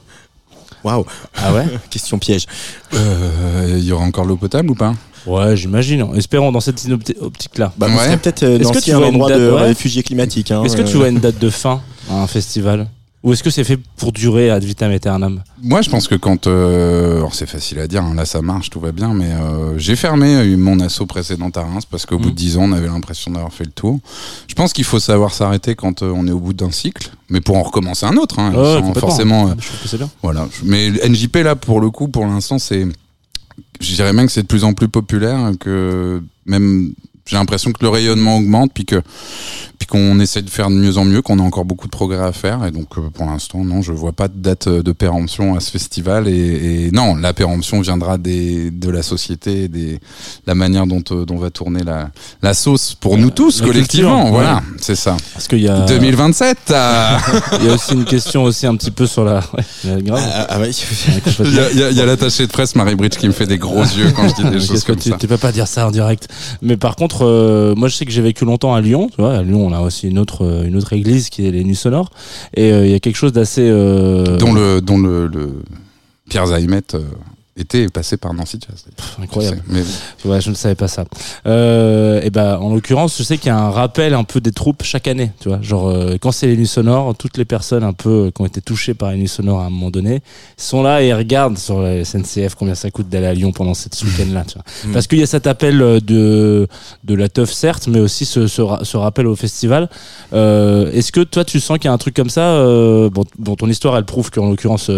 [0.83, 2.45] Waouh, Ah ouais question piège.
[2.93, 4.93] Euh, Il y aura encore l'eau potable ou pas
[5.25, 6.05] Ouais, j'imagine.
[6.15, 7.73] Espérons dans cette opti- optique-là.
[7.77, 8.15] Bah, Ouais.
[8.17, 10.51] peut-être euh, Est-ce dans que tu un vois une endroit date, de ouais réfugiés climatiques.
[10.51, 12.87] Hein, Est-ce que tu euh, vois une date de fin à un festival
[13.21, 16.47] Ou est-ce que c'est fait pour durer ad vitam aeternam Moi, je pense que quand,
[16.47, 19.77] euh, alors c'est facile à dire, hein, là ça marche, tout va bien, mais euh,
[19.77, 22.71] j'ai fermé euh, mon assaut précédent à Reims parce qu'au bout de 10 ans, on
[22.71, 23.99] avait l'impression d'avoir fait le tour.
[24.47, 27.41] Je pense qu'il faut savoir s'arrêter quand euh, on est au bout d'un cycle, mais
[27.41, 29.49] pour en recommencer un autre, hein, sans forcément.
[29.49, 30.09] Je trouve que c'est bien.
[30.23, 30.47] voilà.
[30.63, 32.87] Mais NJP là, pour le coup, pour l'instant, c'est,
[33.81, 36.93] je dirais même que c'est de plus en plus populaire, que même
[37.29, 39.01] j'ai l'impression que le rayonnement augmente, puis que
[39.89, 42.31] qu'on essaie de faire de mieux en mieux, qu'on a encore beaucoup de progrès à
[42.31, 45.55] faire, et donc euh, pour l'instant, non, je vois pas de date euh, de péremption
[45.55, 49.99] à ce festival, et, et non, la péremption viendra des de la société, des
[50.47, 52.09] la manière dont euh, dont va tourner la
[52.41, 54.61] la sauce pour nous tous collectivement, culture, voilà, ouais.
[54.79, 55.17] c'est ça.
[55.33, 56.57] Parce qu'il y a, 2027.
[56.73, 57.17] ah.
[57.59, 59.41] il y a aussi une question aussi un petit peu sur la.
[59.85, 60.21] Ouais, grave.
[60.23, 60.67] Ah, ah ouais.
[60.69, 61.63] Ouais, complètement.
[61.73, 63.81] Il y a, a- a l'attaché de presse Marie Bridge qui me fait des gros
[63.83, 65.17] yeux quand je dis des Mais choses que comme tu, ça.
[65.19, 66.27] tu peux pas dire ça en direct.
[66.61, 69.09] Mais par contre, euh, moi je sais que j'ai vécu longtemps à Lyon.
[69.15, 71.51] Tu vois, à Lyon, on a aussi une autre, euh, une autre église qui est
[71.51, 72.09] les Nuits Sonores.
[72.55, 73.67] Et euh, il y a quelque chose d'assez.
[73.69, 75.29] euh, Dont le, dont le,
[76.29, 77.01] Pierre Zaimet euh,
[77.61, 78.85] était passé par Nancy Jazz.
[79.21, 79.61] incroyable.
[79.69, 79.85] Je sais,
[80.25, 81.05] Mais Ouais, je ne savais pas ça.
[81.45, 84.51] Euh, et ben, en l'occurrence, je sais qu'il y a un rappel un peu des
[84.51, 85.31] troupes chaque année.
[85.39, 88.31] Tu vois, genre euh, quand c'est les nuits sonores, toutes les personnes un peu euh,
[88.31, 90.21] qui ont été touchées par les nuits sonores à un moment donné
[90.57, 93.95] sont là et regardent sur la SNCF combien ça coûte d'aller à Lyon pendant cette
[93.95, 94.43] ce week-end-là.
[94.85, 94.91] Mm.
[94.93, 96.67] Parce qu'il y a cet appel de
[97.03, 99.89] de la teuf certes, mais aussi ce, ce, ra- ce rappel au festival.
[100.33, 102.53] Euh, Est-ce que toi, tu sens qu'il y a un truc comme ça
[103.09, 104.89] bon, bon, ton histoire, elle prouve qu'en l'occurrence,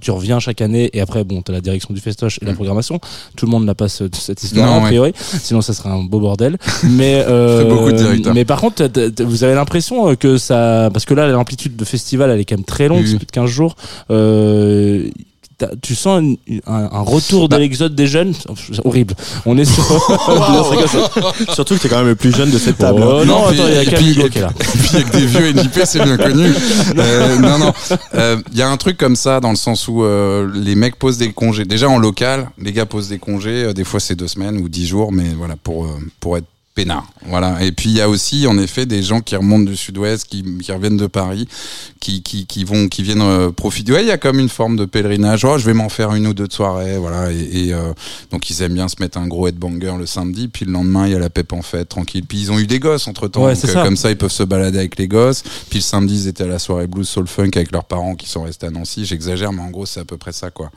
[0.00, 3.00] tu reviens chaque année et après, bon, t'as la direction du festoche et la programmation.
[3.36, 4.72] Tout le monde n'a pas ce- cette histoire Mm.
[4.72, 4.86] A ouais.
[4.86, 5.12] priori.
[5.42, 6.56] Sinon, ça serait un beau bordel.
[6.84, 8.30] Mais euh, beaucoup de.
[8.32, 8.88] Mais par contre,
[9.24, 12.64] vous avez l'impression que ça, parce que là, l'amplitude de festival, elle est quand même
[12.64, 13.08] très longue, Oui.
[13.10, 13.76] c'est plus de 15 jours.
[14.10, 15.08] Euh,
[15.82, 16.36] tu sens une-
[16.66, 17.56] un, un retour Bah.
[17.56, 19.14] de l'exode des jeunes C'est horrible.
[19.46, 19.84] On est sur.
[20.30, 21.54] Non.
[21.54, 23.02] Surtout que t'es quand même le plus jeune de cette table.
[23.04, 23.24] Oh, hein.
[23.24, 24.50] non, puis- attends, il y a Camille qui est là.
[24.58, 26.52] Et puis avec des vieux NJP, c'est bien connu.
[26.96, 27.72] Euh, non, non.
[28.14, 30.96] Euh, Il y a un truc comme ça dans le sens où euh, les mecs
[30.96, 31.64] posent des congés.
[31.64, 33.64] Déjà en local, les gars posent des congés.
[33.64, 35.88] euh, des fois c'est deux semaines ou dix jours, mais voilà pour euh,
[36.20, 36.46] pour être
[37.26, 37.62] Voilà.
[37.62, 40.42] Et puis il y a aussi en effet des gens qui remontent du Sud-Ouest, qui,
[40.58, 41.46] qui reviennent de Paris,
[42.00, 43.92] qui qui, qui vont qui viennent euh, profiter.
[43.92, 45.44] Ouais, il y a comme une forme de pèlerinage.
[45.44, 47.30] Oh, je vais m'en faire une ou deux de soirée, voilà.
[47.32, 47.92] Et, et, euh,
[48.30, 51.12] donc ils aiment bien se mettre un gros headbanger le samedi, puis le lendemain il
[51.12, 52.24] y a la pep en fête, tranquille.
[52.26, 53.82] Puis ils ont eu des gosses entre temps, Ouais, donc euh, ça.
[53.84, 55.42] comme ça ils peuvent se balader avec les gosses.
[55.68, 58.28] Puis le samedi ils étaient à la soirée blues soul funk avec leurs parents qui
[58.28, 59.04] sont restés à Nancy.
[59.04, 60.70] J'exagère, mais en gros c'est à peu près ça quoi.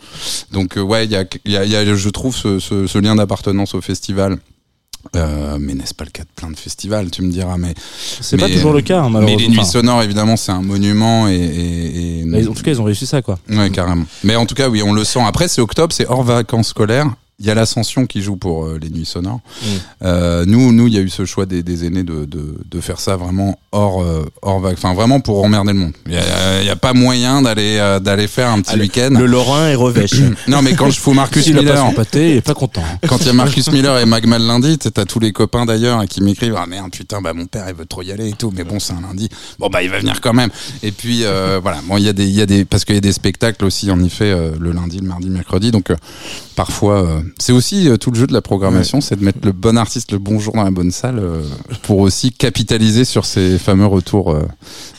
[0.52, 2.88] Donc euh, ouais, il y a, il y, a, y a, je trouve ce, ce,
[2.88, 4.38] ce lien d'appartenance au festival.
[5.16, 7.74] Euh, mais n'est-ce pas le cas de plein de festivals, tu me diras, mais
[8.22, 11.36] C'est pas toujours le cas, hein, mais les nuits sonores, évidemment, c'est un monument et,
[11.36, 13.38] et, et- mais en tout cas, ils ont réussi ça, quoi.
[13.50, 14.06] Ouais, carrément.
[14.24, 15.20] Mais en tout cas, oui, on le sent.
[15.22, 17.08] Après, c'est octobre, c'est hors vacances scolaires.
[17.40, 19.40] Il y a l'ascension qui joue pour euh, les nuits sonores.
[19.62, 19.68] Mm.
[20.04, 22.80] Euh, nous, nous, il y a eu ce choix des, des aînés de, de, de
[22.80, 25.94] faire ça vraiment hors, euh, hors vac- enfin vraiment pour emmerder le monde.
[26.06, 29.10] Il y a, il y a pas moyen d'aller euh, d'aller faire un petit week-end.
[29.18, 30.14] Le Lorrain et Revêche.
[30.48, 32.84] Non, mais quand je fous Marcus a pas Miller, son pâté, il est pas content.
[33.08, 36.22] quand il y a Marcus Miller et Magmal lundi, t'as tous les copains d'ailleurs qui
[36.22, 38.64] m'écrivent ah merde putain bah mon père il veut trop y aller et tout mais
[38.64, 39.30] bon c'est un lundi
[39.60, 40.50] bon bah il va venir quand même
[40.84, 42.96] et puis euh, voilà bon il y a des il y a des parce qu'il
[42.96, 45.90] y a des spectacles aussi en effet euh, le lundi le mardi le mercredi donc
[45.90, 45.96] euh,
[46.56, 49.52] parfois euh, c'est aussi euh, tout le jeu de la programmation c'est de mettre le
[49.52, 51.44] bon artiste le bon jour dans la bonne salle euh,
[51.84, 54.44] pour aussi capitaliser sur ces fameux retours euh,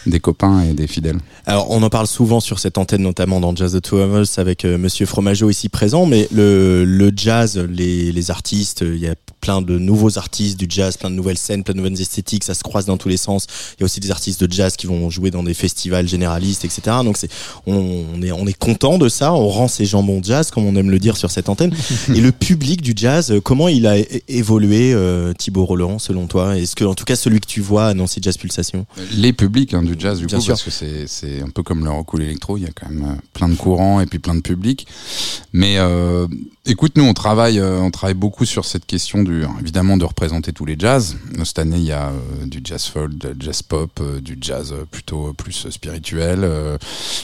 [0.06, 1.18] des copains et des fidèles.
[1.46, 3.98] Alors, on en parle souvent sur cette antenne, notamment dans Jazz the Two
[4.36, 9.14] avec Monsieur Fromageau ici présent, mais le, le jazz, les, les artistes, il y a
[9.44, 12.54] plein de nouveaux artistes du jazz, plein de nouvelles scènes, plein de nouvelles esthétiques, ça
[12.54, 13.46] se croise dans tous les sens.
[13.76, 16.64] Il y a aussi des artistes de jazz qui vont jouer dans des festivals généralistes,
[16.64, 16.80] etc.
[17.04, 17.28] Donc, c'est,
[17.66, 20.74] on, on est, on est content de ça, on rend ses jambons jazz, comme on
[20.76, 21.74] aime le dire sur cette antenne.
[22.08, 23.96] Et le public du jazz, euh, comment il a
[24.28, 26.56] évolué, euh, Thibaut Roland, selon toi?
[26.56, 28.86] Est-ce que, en tout cas, celui que tu vois à Nancy Jazz Pulsation?
[29.12, 30.52] Les publics hein, du jazz du Bien coup sûr.
[30.54, 32.88] parce que c'est c'est un peu comme le rock ou l'électro il y a quand
[32.88, 34.86] même euh, plein de courants et puis plein de publics
[35.52, 36.26] mais euh,
[36.66, 40.52] écoute nous on travaille euh, on travaille beaucoup sur cette question du évidemment de représenter
[40.52, 41.16] tous les jazz.
[41.44, 44.72] Cette année, il y a euh, du jazz folk, du jazz pop, euh, du jazz
[44.72, 46.76] euh, plutôt plus spirituel, euh,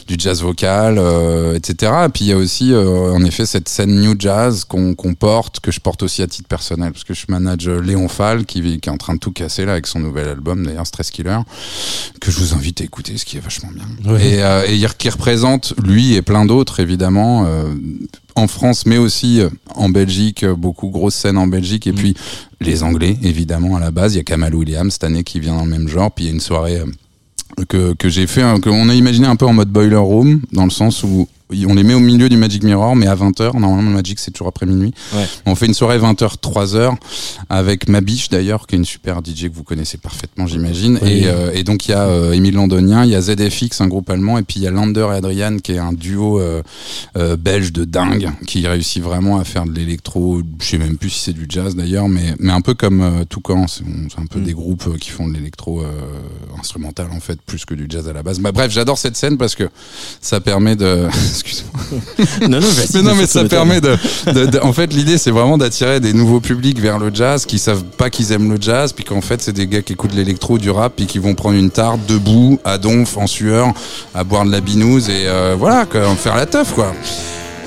[0.07, 1.91] du jazz vocal, euh, etc.
[2.05, 5.13] Et puis il y a aussi euh, en effet cette scène new jazz qu'on qu'on
[5.13, 8.61] porte, que je porte aussi à titre personnel, parce que je manage Léon Fall qui,
[8.79, 11.39] qui est en train de tout casser là avec son nouvel album, d'ailleurs Stress Killer,
[12.19, 14.17] que je vous invite à écouter, ce qui est vachement bien.
[14.19, 17.73] Et, euh, et qui représente lui et plein d'autres évidemment euh,
[18.35, 21.87] en France mais aussi euh, en Belgique euh, beaucoup grosses scènes en Belgique.
[21.87, 22.15] Et puis
[22.59, 24.13] les Anglais évidemment à la base.
[24.13, 26.11] Il y a Kamal Williams cette année qui vient dans le même genre.
[26.11, 29.27] Puis il y a une soirée euh, que, que j'ai fait, hein, qu'on a imaginé
[29.27, 31.27] un peu en mode boiler room, dans le sens où
[31.67, 33.57] on les met au milieu du Magic Mirror, mais à 20h.
[33.59, 34.93] Normalement, le Magic, c'est toujours après minuit.
[35.13, 35.25] Ouais.
[35.45, 36.95] On fait une soirée 20h, 3h,
[37.49, 40.99] avec Mabiche d'ailleurs, qui est une super DJ que vous connaissez parfaitement, j'imagine.
[41.01, 41.09] Oui.
[41.11, 43.87] Et, euh, et donc, il y a euh, Émile Londonien, il y a ZFX, un
[43.87, 46.61] groupe allemand, et puis il y a Lander et Adrian, qui est un duo euh,
[47.17, 50.41] euh, belge de dingue, qui réussit vraiment à faire de l'électro.
[50.61, 53.65] Je sais même plus si c'est du jazz d'ailleurs, mais, mais un peu comme Toucan.
[53.67, 53.83] C'est
[54.19, 54.43] un peu Mm.
[54.43, 55.83] des groupes qui font de l'électro
[56.59, 58.39] instrumental, en fait, plus que du jazz à la base.
[58.39, 59.69] Bah, bref, j'adore cette scène parce que
[60.21, 61.07] ça permet de.
[61.43, 61.81] Excuse-moi.
[62.49, 63.95] Non, non, vas-y, Mais non, mais ça permet de,
[64.33, 67.59] de- de- En fait, l'idée, c'est vraiment d'attirer des nouveaux publics vers le jazz qui
[67.59, 70.57] savent pas qu'ils aiment le jazz, puis qu'en fait, c'est des gars qui écoutent l'électro,
[70.57, 73.67] du rap, puis qui vont prendre une tarte debout, à donf, en sueur,
[74.13, 76.93] à boire de la binouse et euh, voilà, quoi, faire la teuf, quoi.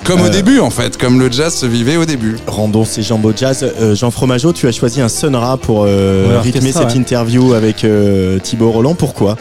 [0.04, 0.28] Comme au Euh.
[0.30, 2.36] début, en fait, comme le jazz se vivait au début.
[2.46, 3.64] Rendons ces jambes au jazz.
[3.80, 6.96] Euh, Jean Fromageau, tu as choisi un Sonra pour euh, Ouais, rythmer cette ouais.
[6.96, 8.94] interview avec euh, Thibaut Roland.
[8.94, 9.36] Pourquoi?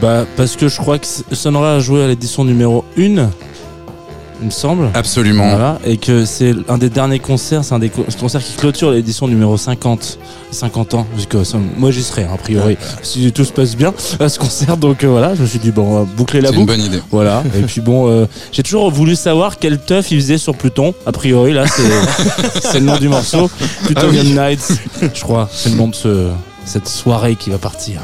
[0.00, 3.28] Bah, parce que je crois que Sonora a joué à l'édition numéro 1,
[4.40, 4.88] il me semble.
[4.94, 5.48] Absolument.
[5.48, 8.90] Voilà, et que c'est un des derniers concerts, c'est un des co- concerts qui clôture
[8.92, 10.18] l'édition numéro 50,
[10.50, 11.06] 50 ans.
[11.28, 11.38] Que
[11.76, 14.76] moi j'y serai, hein, a priori, si tout se passe bien à ce concert.
[14.76, 16.76] Donc euh, voilà, je me suis dit, bon, on va boucler la C'est une boucle.
[16.78, 17.02] bonne idée.
[17.10, 20.94] Voilà, et puis bon, euh, j'ai toujours voulu savoir quel teuf il faisait sur Pluton.
[21.06, 21.64] A priori, là,
[22.62, 23.50] c'est le nom du morceau.
[23.84, 24.72] Plutonian Nights,
[25.14, 26.28] je crois, c'est le nom de ce,
[26.64, 28.00] cette soirée qui va partir.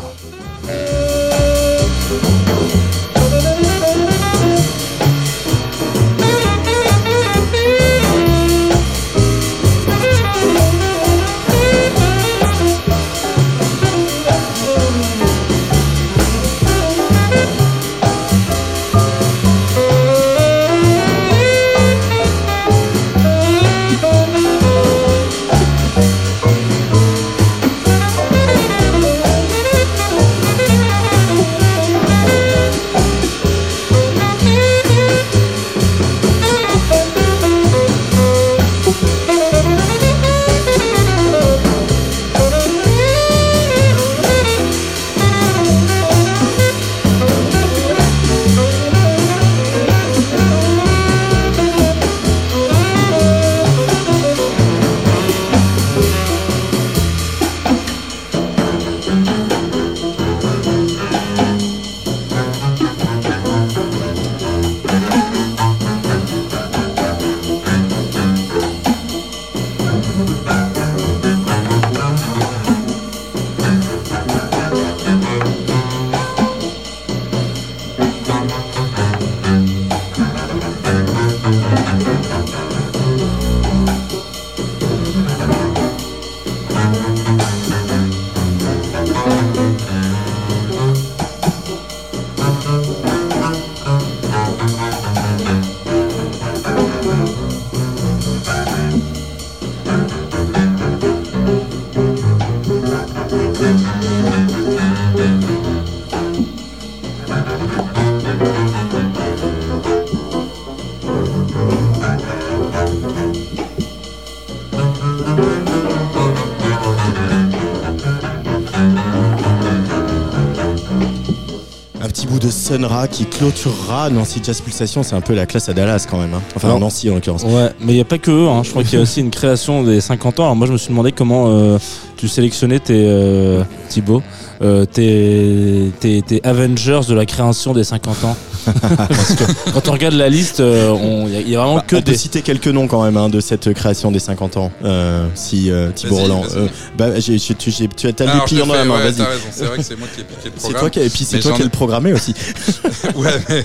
[122.45, 125.03] De Sonra qui clôturera Nancy Jazz Pulsation.
[125.03, 126.35] C'est un peu la classe à Dallas quand même.
[126.35, 126.43] hein.
[126.55, 126.79] Enfin.
[126.79, 127.43] Nancy en l'occurrence.
[127.45, 128.49] Ouais, mais il n'y a pas que eux.
[128.49, 128.63] Hein.
[128.63, 130.45] Je crois qu'il y a aussi une création des 50 ans.
[130.45, 131.79] Alors moi, je me suis demandé comment euh,
[132.17, 134.23] tu sélectionnais tes euh, Thibaut,
[134.63, 138.37] euh, tes, tes, tes Avengers de la création des 50 ans.
[138.65, 140.95] Parce que quand on regarde la liste, euh,
[141.27, 142.17] il y, a- il y a vraiment Bah, que on peut des.
[142.17, 144.73] citer quelques noms quand même hein, de cette création des 50 ans.
[144.85, 146.43] Euh, si euh, Thibaut Roland.
[146.57, 148.97] euh, bah, j'ai, j'ai- tu, j'ai- tu as dépliant le dans la main.
[148.97, 149.15] ouais, Vas-y.
[149.17, 150.81] t'as raison, C'est vrai que c'est moi qui ai piqué le C'est programme.
[150.81, 152.35] toi qui, et puis c'est Mais toi qui ai- as le programmé aussi.
[153.17, 153.65] Ouais, mais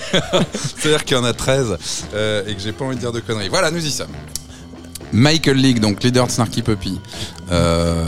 [0.78, 1.76] c'est-à-dire qu'il y en a 13
[2.14, 3.48] euh, et que j'ai pas envie de dire de conneries.
[3.48, 4.08] Voilà, nous y sommes.
[5.12, 6.98] Michael League, donc leader de Snarky Puppy.
[7.52, 8.04] Euh,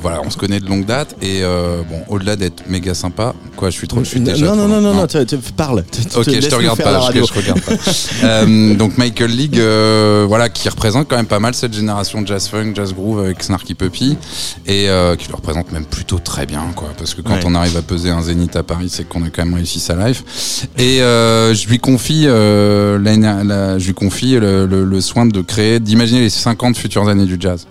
[0.00, 3.70] voilà, on se connaît de longue date et euh, bon, au-delà d'être méga sympa, quoi,
[3.70, 5.84] je suis trop, je suis déjà non, non, non, non, non, tu, tu- parle.
[5.90, 7.72] Tu- tu- Ok, je te regarde la pas, je, je regarde pas.
[8.24, 12.26] Euh, donc Michael League, euh, voilà, qui représente quand même pas mal cette génération de
[12.26, 14.16] jazz funk, jazz groove avec Snarky Puppy,
[14.66, 16.88] et euh, qui le représente même plutôt très bien, quoi.
[16.98, 17.40] Parce que quand Ouais.
[17.46, 19.94] on arrive à peser un zénith à Paris, c'est qu'on a quand même réussi sa
[19.94, 20.68] life.
[20.78, 25.40] Et euh, je lui confie, l'année- la- je lui confie le, le- le soin de
[25.40, 27.66] créer, d'imaginer les 50 futures années du jazz.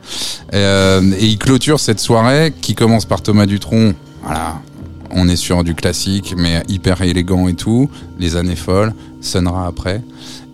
[0.52, 3.94] Et, euh, et il clôture cette soirée qui commence par Thomas Dutronc.
[4.24, 4.62] Voilà,
[5.10, 7.90] on est sur du classique, mais hyper élégant et tout.
[8.20, 10.02] Les années folles, Sunra après.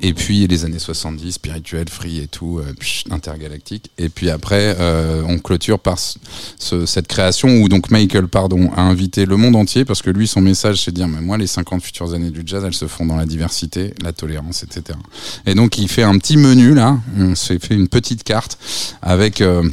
[0.02, 2.74] Et puis les années 70, spirituel, free et tout, euh,
[3.12, 3.92] intergalactique.
[3.98, 8.82] Et puis après, euh, on clôture par ce- cette création où donc Michael, pardon, a
[8.82, 11.48] invité le monde entier parce que lui, son message, c'est de dire, mais moi, les
[11.48, 14.98] 50 futures années du jazz, elles se font dans la diversité, la tolérance, etc.
[15.46, 16.98] Et donc, il fait un petit menu là.
[17.18, 18.58] On s'est fait une petite carte
[19.02, 19.42] avec.
[19.42, 19.64] euh,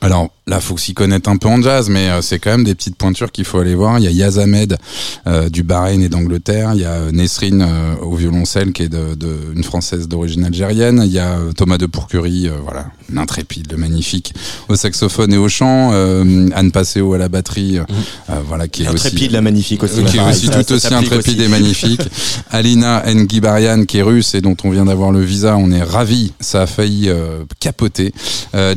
[0.00, 2.74] alors là, faut s'y connaître un peu en jazz, mais euh, c'est quand même des
[2.74, 3.98] petites pointures qu'il faut aller voir.
[3.98, 4.78] Il y a Yaz Ahmed
[5.26, 6.72] euh, du Bahreïn et d'Angleterre.
[6.74, 9.16] Il y a euh, Nesrine euh, au violoncelle qui est de,
[9.54, 11.02] une française d'origine algérienne.
[11.04, 14.32] Il y a euh, Thomas de Pourcurie, euh, voilà, l'intrépide, le magnifique,
[14.68, 15.90] au saxophone et au chant.
[15.92, 17.84] Euh, Anne Passeo à la batterie, euh,
[18.30, 20.02] euh, voilà, qui est aussi Intrépide, la magnifique aussi.
[20.04, 21.42] qui est aussi ça- tout ça aussi intrépide aussi.
[21.44, 22.00] et magnifique.
[22.50, 26.32] Alina Ngibarian qui est russe et dont on vient d'avoir le visa, on est ravis.
[26.40, 27.10] Ça a failli
[27.58, 28.12] capoter.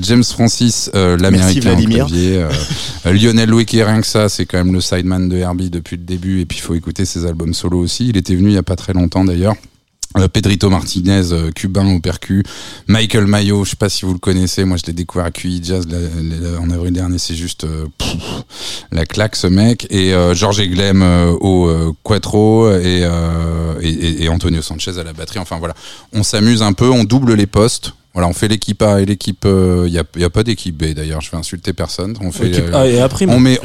[0.02, 1.76] James Francis, l'américain
[3.06, 5.98] Lionel Louis qui est rien que ça, c'est quand même le sideman de Herbie depuis
[5.98, 6.42] le début.
[6.42, 8.10] Et puis il faut écouter ses albums solo aussi.
[8.10, 9.56] Il était venu il y a pas très longtemps d'ailleurs.
[10.18, 12.44] Euh, Pedrito Martinez, euh, cubain au percu.
[12.88, 14.64] Michael Mayo, je sais pas si vous le connaissez.
[14.64, 17.18] Moi, je l'ai découvert à QI Jazz la- en avril dernier.
[17.18, 17.86] C'est juste euh,
[18.92, 19.88] la claque, ce mec.
[19.90, 25.40] Et euh, Georges Eglem euh, au quattro et Antonio Sanchez à la batterie.
[25.40, 25.74] Enfin voilà,
[26.14, 27.94] on s'amuse un peu, on double les postes.
[28.14, 29.44] Voilà, on fait l'équipe A et l'équipe.
[29.46, 31.22] Il y, a, y a pas d'équipe B d'ailleurs.
[31.22, 32.16] Je vais insulter personne.
[32.22, 32.46] On fait.
[32.46, 33.32] L'équipe euh, A et A prime.
[33.32, 33.60] on met.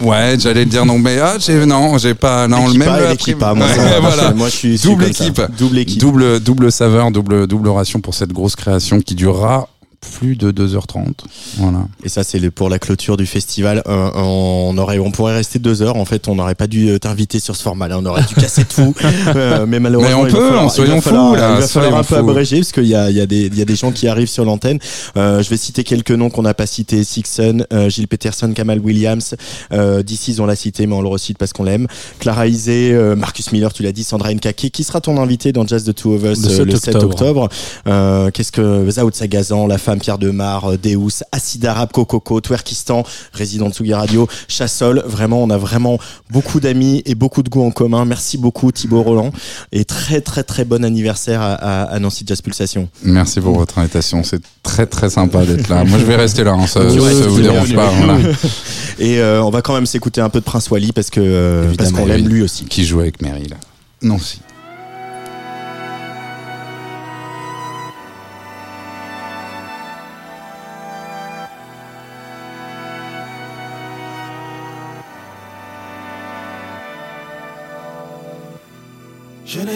[0.00, 2.48] Ouais, j'allais le dire non, mais ah, j'ai non, j'ai pas.
[2.48, 2.88] Non, le même.
[2.88, 3.42] A et l'équipe.
[3.42, 4.30] A, moi, Ouais, ça, voilà.
[4.32, 5.42] moi, je suis- je suis double équipe.
[5.58, 6.00] Double équipe.
[6.00, 9.68] Double, double saveur, double, double ration pour cette grosse création qui durera
[10.02, 11.12] plus de 2h30.
[11.58, 11.86] Voilà.
[12.04, 13.82] Et ça, c'est pour la clôture du festival.
[13.86, 15.96] Euh, on aurait, on pourrait rester deux heures.
[15.96, 17.98] En fait, on n'aurait pas dû euh, t'inviter sur ce format-là.
[17.98, 18.94] On aurait dû casser tout.
[19.34, 21.34] Euh, mais malheureusement, Mais on il va peut, falloir- en il va soyons falloir- fous,
[21.36, 23.46] là, Il va falloir un peu abréger parce qu'il y a, il y a des,
[23.46, 24.78] il y a des gens qui arrivent sur l'antenne.
[25.16, 27.04] Euh, je vais citer quelques noms qu'on n'a pas cités.
[27.04, 29.34] Sixon, Gilles Peterson, Kamal Williams.
[29.72, 31.86] Euh, D'ici, on l'a cité, mais on le recite parce qu'on l'aime.
[32.18, 34.70] Clara Isé, Marcus Miller, tu l'as dit, Sandra Nkake.
[34.72, 36.94] Qui sera ton invité dans Jazz the Two of Us Le euh, 7 le 7
[36.96, 37.48] octobre.
[37.84, 38.30] octobre?
[38.32, 43.68] Qu'est-ce que Zaoud Sagazan, La Femme, Pierre Demar, euh, Deus, Acid Arabe, Cococo, Twerkistan, résident
[43.68, 45.02] de Tsugi Radio, Chassol.
[45.06, 45.98] Vraiment, on a vraiment
[46.30, 48.04] beaucoup d'amis et beaucoup de goûts en commun.
[48.04, 49.32] Merci beaucoup Thibaut Roland
[49.72, 52.88] et très très très bon anniversaire à, à, à Nancy Jazz Pulsation.
[53.02, 54.22] Merci pour votre invitation.
[54.24, 55.84] C'est très très sympa d'être là.
[55.92, 56.52] Moi, je vais rester là.
[56.52, 56.66] hein.
[56.66, 57.90] Ça, vous dérange pas.
[57.90, 58.18] Voilà.
[58.98, 61.74] Et euh, on va quand même s'écouter un peu de Prince Wally parce que euh,
[61.76, 62.32] parce qu'on l'aime oui.
[62.32, 62.64] lui aussi.
[62.66, 63.56] Qui joue avec Mary là
[64.02, 64.40] Non, si.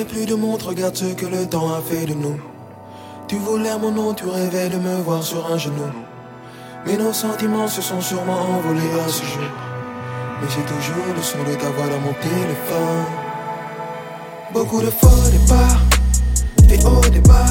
[0.04, 2.38] Plus de montre, regarde ce que le temps a fait de nous.
[3.28, 5.90] Tu voulais mon nom, tu rêvais de me voir sur un genou.
[6.86, 9.48] Mais nos sentiments se sont sûrement envolés à ce jeu.
[10.40, 13.06] Mais j'ai toujours le son de ta voix dans mon téléphone.
[14.52, 15.80] Beaucoup de faux départs,
[16.68, 17.46] des hauts débats.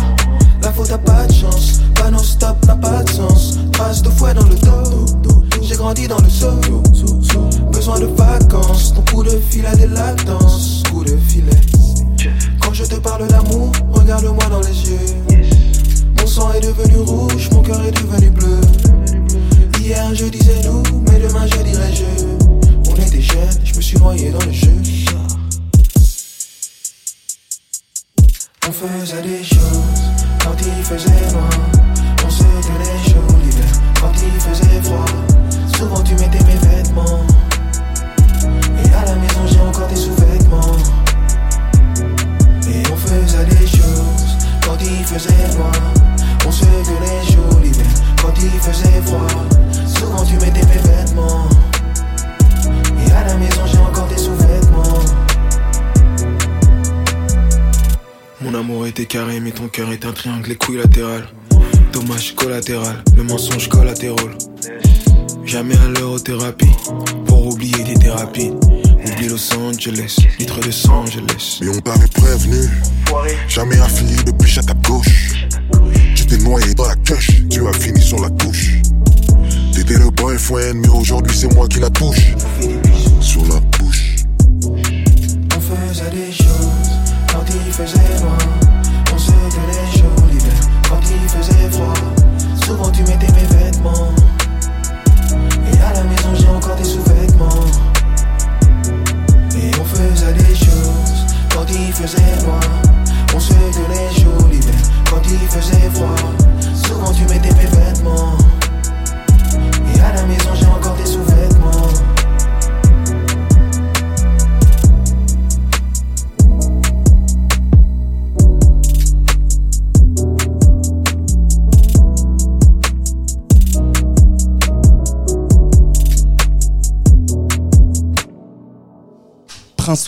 [0.62, 3.58] La faute a pas de chance, pas non stop n'a pas de sens.
[3.74, 6.52] Trace de fouet dans le dos, j'ai grandi dans le seau.
[7.72, 10.45] Besoin de vacances, ton coup de fil a des latences.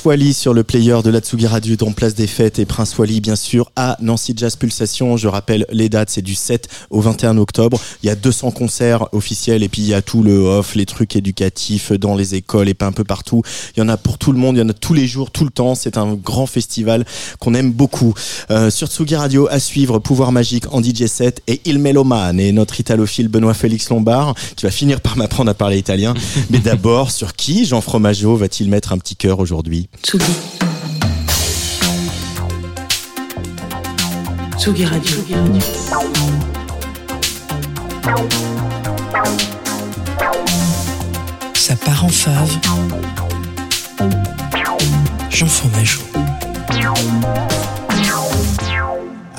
[0.08, 3.20] Wally sur le player de la Tsugi Radio dans Place des Fêtes et Prince Wally
[3.20, 5.16] bien sûr à Nancy Jazz Pulsation.
[5.16, 7.80] Je rappelle les dates, c'est du 7 au 21 octobre.
[8.04, 10.86] Il y a 200 concerts officiels et puis il y a tout le off, les
[10.86, 13.44] trucs éducatifs dans les écoles et pas un peu partout.
[13.76, 15.32] Il y en a pour tout le monde, il y en a tous les jours,
[15.32, 15.76] tout le temps.
[15.76, 17.06] C'est un grand festival
[17.40, 18.14] qu'on aime beaucoup.
[18.50, 22.52] Euh, sur Tsugi Radio à suivre Pouvoir Magique en DJ set et Il Meloman et
[22.52, 26.16] notre italophile Benoît Félix Lombard qui va finir par m'apprendre à parler italien.
[26.50, 29.88] Mais d'abord, sur qui Jean Fromageau va-t-il mettre un petit cœur aujourd'hui?
[30.04, 30.24] Tsugi.
[34.58, 35.18] Tsugi Radio.
[41.54, 42.58] Ça part en fave.
[45.30, 46.02] Jean Fromageau.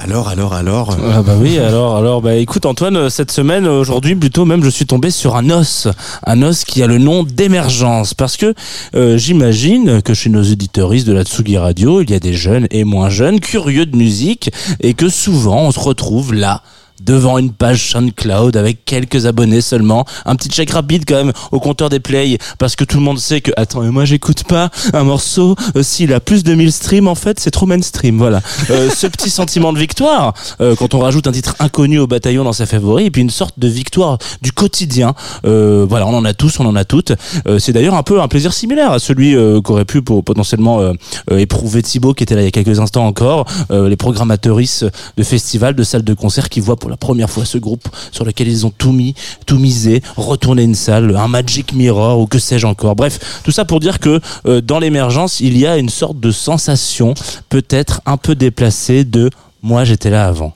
[0.08, 0.96] Alors, alors, alors.
[1.12, 4.70] Ah bah oui, alors, alors, bah écoute Antoine, euh, cette semaine, aujourd'hui plutôt même, je
[4.70, 5.86] suis tombé sur un os,
[6.24, 8.54] un os qui a le nom d'émergence, parce que
[8.94, 12.66] euh, j'imagine que chez nos éditeuristes de la Tsugi Radio, il y a des jeunes
[12.70, 14.50] et moins jeunes curieux de musique,
[14.80, 16.62] et que souvent on se retrouve là
[17.02, 21.60] devant une page SoundCloud avec quelques abonnés seulement, un petit check rapide quand même au
[21.60, 24.70] compteur des plays parce que tout le monde sait que attends mais moi j'écoute pas
[24.92, 28.40] un morceau euh, s'il a plus de 1000 streams en fait c'est trop mainstream voilà.
[28.70, 32.44] Euh, ce petit sentiment de victoire euh, quand on rajoute un titre inconnu au bataillon
[32.44, 36.24] dans sa favori et puis une sorte de victoire du quotidien euh, voilà on en
[36.24, 37.12] a tous on en a toutes.
[37.46, 40.92] Euh, c'est d'ailleurs un peu un plaisir similaire à celui euh, qu'aurait pu pour, potentiellement
[41.30, 44.86] éprouver Thibaut qui était là il y a quelques instants encore euh, les programmateuristes
[45.16, 48.24] de festivals de salles de concert qui voient pour la première fois ce groupe sur
[48.24, 49.14] lequel ils ont tout mis
[49.46, 52.96] tout misé retourner une salle un Magic Mirror ou que sais-je encore.
[52.96, 56.30] Bref tout ça pour dire que euh, dans l'émergence il y a une sorte de
[56.30, 57.14] sensation
[57.48, 59.30] peut-être un peu déplacée de
[59.62, 60.54] moi j'étais là avant.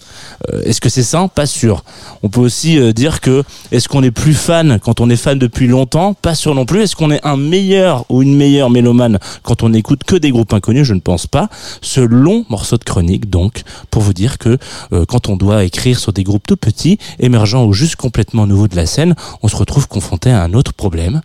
[0.52, 1.84] Euh, est-ce que c'est ça Pas sûr.
[2.22, 5.38] On peut aussi euh, dire que est-ce qu'on est plus fan quand on est fan
[5.38, 6.14] depuis longtemps?
[6.14, 6.82] Pas sûr non plus.
[6.82, 10.52] Est-ce qu'on est un meilleur ou une meilleure mélomane quand on n'écoute que des groupes
[10.52, 10.86] inconnus?
[10.86, 11.48] Je ne pense pas.
[11.80, 14.58] Ce long morceau de chronique donc pour vous dire que
[14.92, 18.68] euh, quand on doit écrire sur des groupes tout petits, émergents ou juste complètement nouveaux
[18.68, 21.22] de la scène, on se retrouve confronté à un autre problème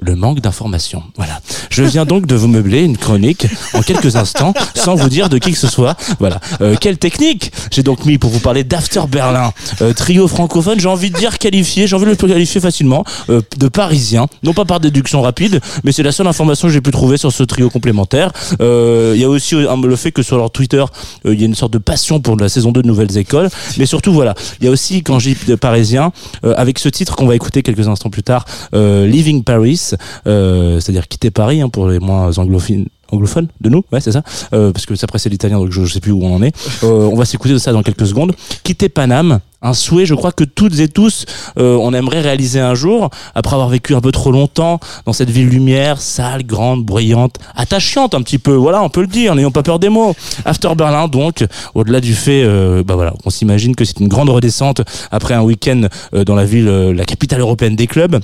[0.00, 1.02] le manque d'informations.
[1.16, 1.40] Voilà.
[1.70, 5.38] Je viens donc de vous meubler une chronique en quelques instants sans vous dire de
[5.38, 5.96] qui que ce soit.
[6.18, 6.40] Voilà.
[6.60, 10.80] Euh, quelle technique j'ai donc mis pour vous parler d'After Berlin, Euh, trio francophone.
[10.80, 14.52] J'ai envie de dire qualifié, j'ai envie de le qualifier facilement euh, de parisien, non
[14.54, 17.42] pas par déduction rapide, mais c'est la seule information que j'ai pu trouver sur ce
[17.42, 18.32] trio complémentaire.
[18.60, 20.84] Il y a aussi le fait que sur leur Twitter,
[21.24, 23.86] il y a une sorte de passion pour la saison 2 de Nouvelles Écoles, mais
[23.86, 27.34] surtout voilà, il y a aussi quand j'ai de parisien avec ce titre qu'on va
[27.34, 29.87] écouter quelques instants plus tard, Leaving Paris,
[30.26, 34.22] euh, c'est-à-dire quitter Paris hein, pour les moins anglophones anglophone de nous ouais c'est ça
[34.52, 36.54] euh, parce que ça précède l'italien donc je, je sais plus où on en est.
[36.84, 38.32] Euh, on va s'écouter de ça dans quelques secondes.
[38.64, 41.24] Quitter Paname un souhait je crois que toutes et tous
[41.56, 45.48] on aimerait réaliser un jour après avoir vécu un peu trop longtemps dans cette ville
[45.48, 49.64] lumière sale grande bruyante attachante un petit peu voilà on peut le dire n'ayons pas
[49.64, 50.14] peur des mots.
[50.44, 52.44] After Berlin donc au-delà du fait
[52.84, 56.68] bah voilà on s'imagine que c'est une grande redescente après un week-end dans la ville
[56.68, 58.20] la capitale européenne des clubs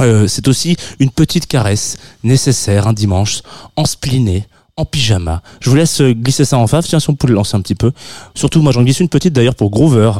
[0.00, 3.42] euh, c'est aussi une petite caresse nécessaire un dimanche,
[3.76, 5.42] en spliné, en pyjama.
[5.60, 7.60] Je vous laisse euh, glisser ça en fave, tiens si on peut le lancer un
[7.60, 7.92] petit peu.
[8.34, 10.12] Surtout moi j'en glisse une petite d'ailleurs pour Groover,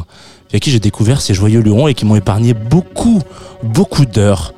[0.49, 3.21] avec qui j'ai découvert ces joyeux lurons et qui m'ont épargné beaucoup,
[3.63, 4.53] beaucoup d'heures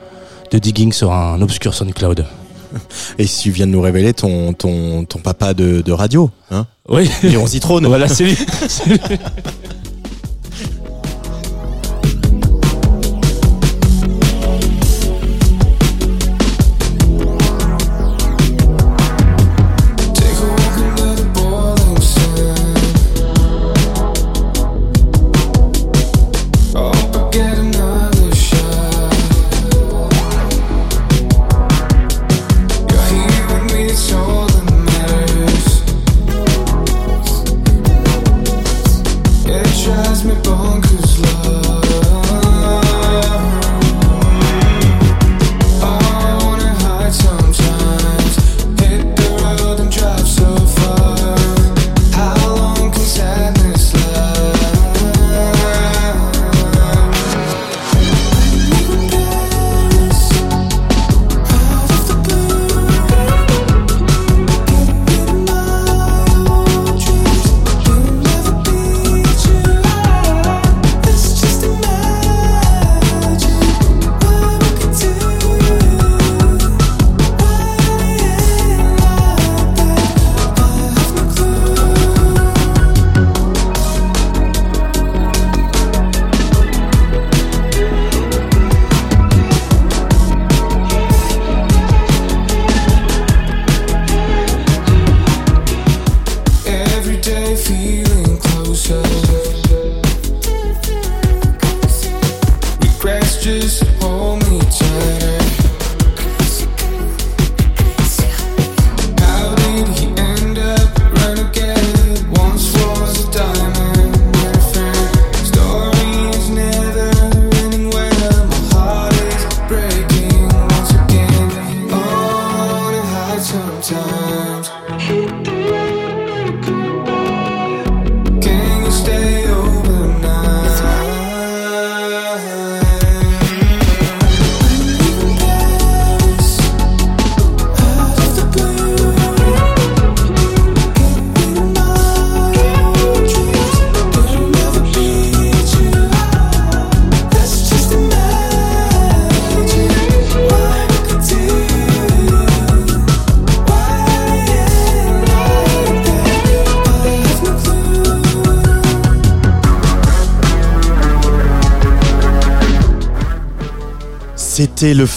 [0.52, 2.26] de digging sur un obscur SoundCloud.
[3.18, 6.68] Et si tu viens de nous révéler ton, ton, ton papa de, de radio, hein
[6.90, 7.10] Oui.
[7.24, 7.86] Léon Zitrone.
[7.88, 8.08] Voilà.
[8.08, 8.38] C'est lui.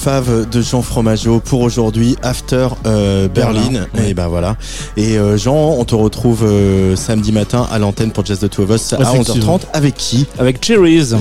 [0.01, 3.87] fave de Jean Fromageau pour aujourd'hui, After euh, Berlin.
[4.07, 4.57] Et ben voilà.
[4.97, 8.63] Et euh, Jean, on te retrouve euh, samedi matin à l'antenne pour Just the Two
[8.65, 9.59] of Us à Effectivement.
[9.59, 9.61] 11h30.
[9.75, 10.27] Avec qui?
[10.39, 11.11] Avec Cherries.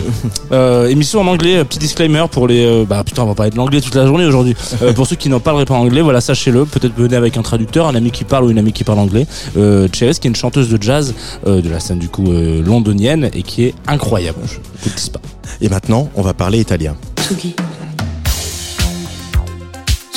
[0.52, 2.66] Euh, émission en anglais, petit disclaimer pour les.
[2.66, 4.56] euh, bah putain, on va parler de l'anglais toute la journée aujourd'hui.
[4.82, 6.66] Euh, pour ceux qui n'en parleraient pas anglais, voilà, sachez-le.
[6.66, 9.28] Peut-être venez avec un traducteur, un ami qui parle ou une amie qui parle anglais.
[9.58, 11.14] Euh, Cherries, qui est une chanteuse de jazz
[11.46, 14.40] euh, de la scène du coup euh, londonienne et qui est incroyable.
[14.48, 15.20] Je dis pas.
[15.62, 16.96] Et maintenant, on va parler italien.
[17.20, 17.56] Tsugi.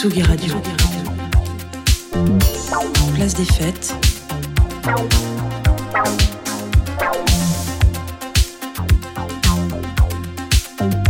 [0.03, 0.55] Tsugi Radio.
[3.15, 3.95] Place des fêtes.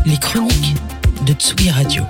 [0.04, 0.76] Les chroniques
[1.24, 2.02] de Tsugi Radio.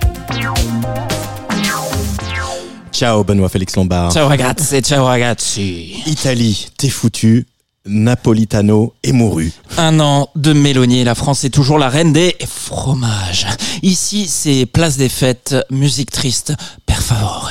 [2.90, 4.12] Ciao Benoît Félix Lombard.
[4.12, 6.02] Ciao ragazzi, ciao ragazzi.
[6.06, 7.46] Italie, t'es foutu.
[7.84, 9.52] Napolitano est mouru.
[9.76, 13.46] Un an de Mélanie, la France est toujours la reine des fromages.
[13.82, 16.54] Ici, c'est place des fêtes, musique triste,
[16.86, 17.50] per favore.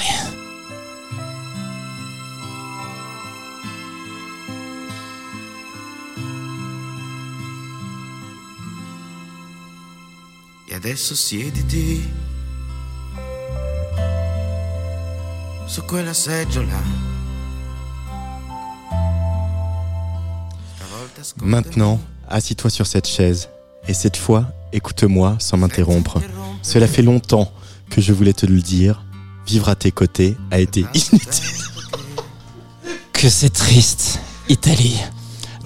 [10.70, 12.02] E adesso siediti
[15.66, 17.11] su quella seggiola.
[21.42, 23.50] Maintenant, assis-toi sur cette chaise.
[23.88, 26.20] Et cette fois, écoute-moi sans m'interrompre.
[26.62, 27.52] Cela fait longtemps
[27.90, 29.04] que je voulais te le dire.
[29.48, 31.22] Vivre à tes côtés a été inutile.
[33.14, 34.20] Que c'est triste,
[34.50, 35.00] Italie.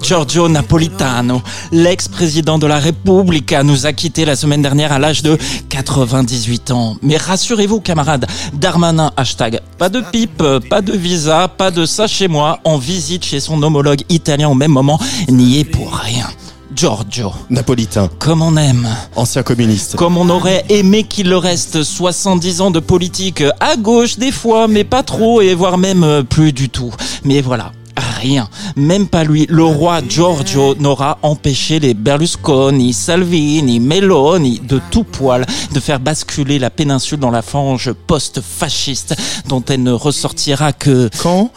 [0.01, 1.41] Giorgio Napolitano,
[1.71, 5.37] l'ex-président de la Repubblica, nous a quittés la semaine dernière à l'âge de
[5.69, 6.97] 98 ans.
[7.01, 12.27] Mais rassurez-vous, camarades, Darmanin, hashtag, pas de pipe, pas de visa, pas de ça chez
[12.27, 16.27] moi, en visite chez son homologue italien au même moment, n'y est pour rien.
[16.75, 18.87] Giorgio, Napolitain, comme on aime.
[19.15, 19.95] ancien communiste.
[19.95, 24.67] Comme on aurait aimé qu'il le reste 70 ans de politique à gauche des fois,
[24.67, 26.91] mais pas trop, et voire même euh, plus du tout.
[27.23, 27.71] Mais voilà.
[27.97, 35.03] Rien, même pas lui, le roi Giorgio n'aura empêché les Berlusconi, Salvini, Meloni de tout
[35.03, 39.15] poil de faire basculer la péninsule dans la fange post-fasciste
[39.47, 41.51] dont elle ne ressortira que Quand?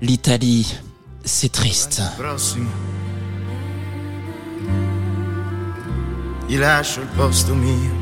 [0.00, 0.74] l'Italie.
[1.24, 2.02] C'est triste.
[2.18, 2.68] prossimo.
[6.48, 8.01] Gli lascio il posto mio.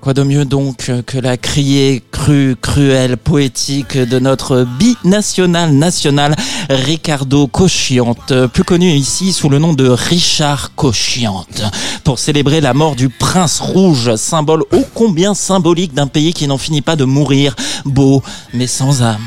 [0.00, 6.34] Quoi de mieux donc que la criée crue, cruelle, poétique de notre binational national
[6.68, 11.62] Ricardo Cosciante, plus connu ici sous le nom de Richard Cosciante,
[12.04, 16.58] pour célébrer la mort du prince rouge, symbole ô combien symbolique d'un pays qui n'en
[16.58, 17.54] finit pas de mourir,
[17.84, 19.26] beau mais sans âme.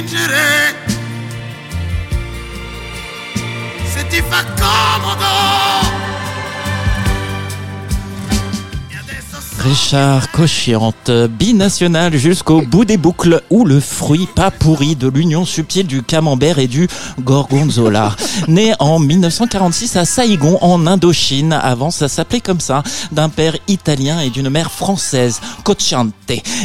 [0.00, 0.74] Sai fingere?
[3.92, 5.89] Se ti fa comodo.
[9.62, 15.86] Richard Cosciante, binational jusqu'au bout des boucles, ou le fruit pas pourri de l'union subtile
[15.86, 16.88] du camembert et du
[17.20, 18.16] gorgonzola.
[18.48, 22.82] Né en 1946 à Saïgon, en Indochine, avant ça s'appelait comme ça,
[23.12, 26.14] d'un père italien et d'une mère française, Cosciante.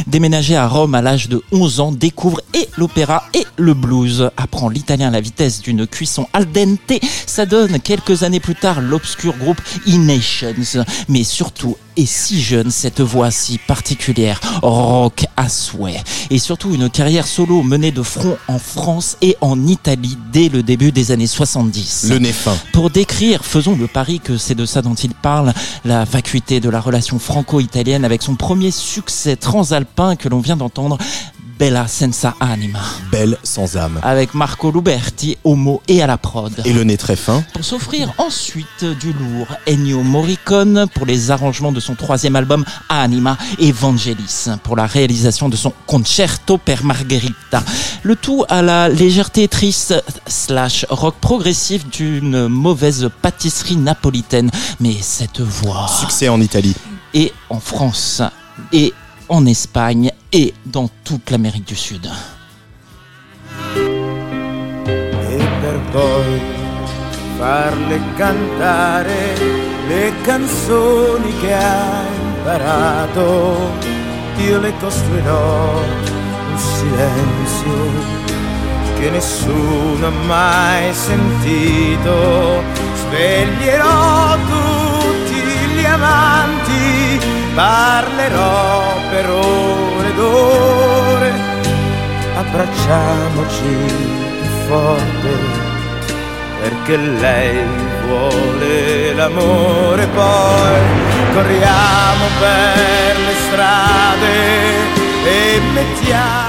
[0.06, 4.70] Déménagé à Rome à l'âge de 11 ans, découvre et l'opéra et le blues, apprend
[4.70, 9.34] l'italien à la vitesse d'une cuisson al dente, ça donne quelques années plus tard l'obscur
[9.36, 16.02] groupe E-Nations, mais surtout et si jeune, cette voix si particulière, rock à souhait.
[16.30, 20.62] Et surtout une carrière solo menée de front en France et en Italie dès le
[20.62, 22.06] début des années 70.
[22.10, 22.56] Le nez fin.
[22.72, 25.52] Pour décrire, faisons le pari que c'est de ça dont il parle,
[25.84, 30.98] la vacuité de la relation franco-italienne avec son premier succès transalpin que l'on vient d'entendre,
[31.58, 32.80] Bella senza anima,
[33.10, 33.98] Belle sans âme.
[34.02, 36.52] avec Marco Luberti au mot et à la prod.
[36.66, 37.42] Et le nez très fin.
[37.54, 43.38] Pour s'offrir ensuite du lourd, Ennio Morricone pour les arrangements de son troisième album Anima
[43.58, 47.62] et Vangelis pour la réalisation de son Concerto per Margherita.
[48.02, 49.94] Le tout à la légèreté triste
[50.26, 54.50] slash rock progressif d'une mauvaise pâtisserie napolitaine.
[54.80, 56.74] Mais cette voix Succès en Italie.
[57.14, 58.20] et en France
[58.72, 58.92] et
[59.28, 62.08] en Espagne et dans toute l'Amérique du Sud.
[67.38, 69.34] farle cantare
[69.88, 73.70] le canzoni che ha imparato.
[74.38, 75.80] Io le costruirò
[76.50, 77.78] un silenzio
[78.98, 82.62] che nessuno ha mai sentito.
[83.02, 84.75] Sveglierò gli
[85.96, 87.20] amanti,
[87.54, 91.30] parlerò per ore ed ore.
[92.36, 93.74] Abbracciamoci
[94.40, 95.32] più forte
[96.60, 97.64] perché lei
[98.06, 100.06] vuole l'amore.
[100.06, 100.80] Poi
[101.34, 104.34] corriamo per le strade
[105.24, 106.46] e mettiamoci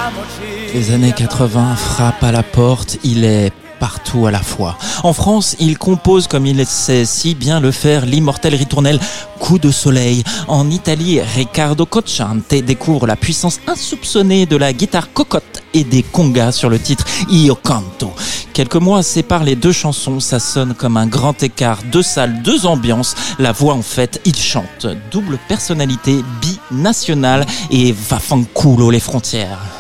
[0.74, 4.78] Les années 80 frappent à la porte, il est partout à la fois.
[5.04, 9.00] En France, il compose comme il sait si bien le faire l'immortel ritournel
[9.40, 10.24] Coup de soleil.
[10.48, 16.52] En Italie, Riccardo Cocciante découvre la puissance insoupçonnée de la guitare cocotte et des congas
[16.52, 18.12] sur le titre Io Canto.
[18.54, 22.66] Quelques mois séparent les deux chansons, ça sonne comme un grand écart, deux salles, deux
[22.66, 23.16] ambiances.
[23.38, 24.88] La voix en fait, il chante.
[25.12, 29.77] Double personnalité, binationale et va fanculo les frontières.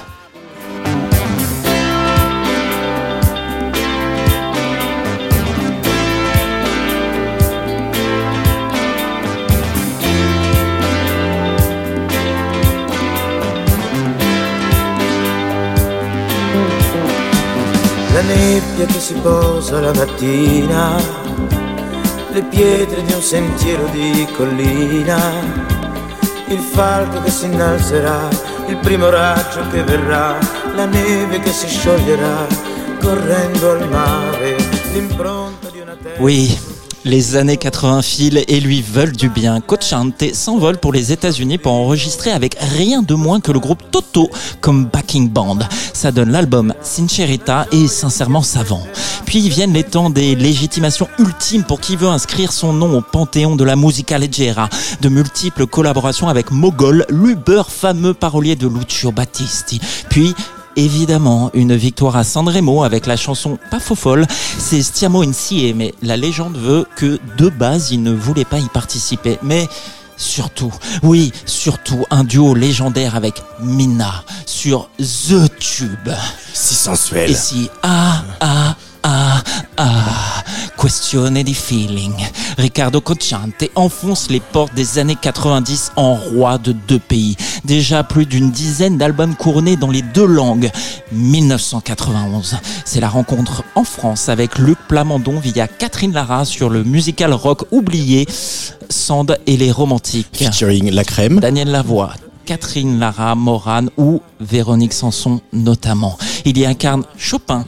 [18.59, 20.95] Nebbia che si posa la mattina,
[22.31, 25.19] le pietre di un sentiero di collina,
[26.47, 28.27] il falco che si innalzerà,
[28.67, 30.37] il primo raggio che verrà,
[30.73, 32.47] la neve che si scioglierà,
[32.99, 34.55] correndo al mare,
[34.91, 36.19] l'impronta di una terra.
[36.19, 36.66] Oui,
[37.07, 39.61] les années 80 filent et lui veulent du bien.
[39.61, 44.29] Cochante s'envole pour les États-Unis pour enregistrer avec rien de moins que le groupe Toto
[44.59, 45.59] comme backing band.
[45.93, 48.83] Ça donne l'album Sincerita et sincèrement savant.
[49.25, 53.55] Puis viennent les temps des légitimations ultimes pour qui veut inscrire son nom au panthéon
[53.55, 54.69] de la musica leggera.
[55.01, 59.79] De multiples collaborations avec Mogol, l'Uber fameux parolier de Lucio Battisti.
[60.09, 60.35] Puis
[60.77, 64.27] Évidemment, une victoire à Sanremo avec la chanson Pas faux folle,
[64.59, 68.69] c'est Stiamo Insieme, mais la légende veut que de base il ne voulait pas y
[68.69, 69.39] participer.
[69.41, 69.67] Mais
[70.17, 70.71] surtout,
[71.01, 76.11] oui, surtout un duo légendaire avec Mina sur The Tube.
[76.53, 77.31] Si sensuel.
[77.31, 79.43] Et si ah ah ah
[79.77, 80.36] ah
[80.77, 82.13] questione di feeling.
[82.57, 87.35] Ricardo Cocciante enfonce les portes des années 90 en roi de deux pays.
[87.65, 90.69] Déjà plus d'une dizaine d'albums couronnés dans les deux langues.
[91.11, 97.33] 1991, c'est la rencontre en France avec Luc Plamondon via Catherine Lara sur le musical
[97.33, 98.27] rock oublié
[98.89, 100.27] Sand et les romantiques.
[100.33, 101.39] Featuring La Crème.
[101.39, 102.13] Daniel Lavoie,
[102.45, 106.17] Catherine Lara, Morane ou Véronique Sanson notamment.
[106.45, 107.65] Il y incarne Chopin,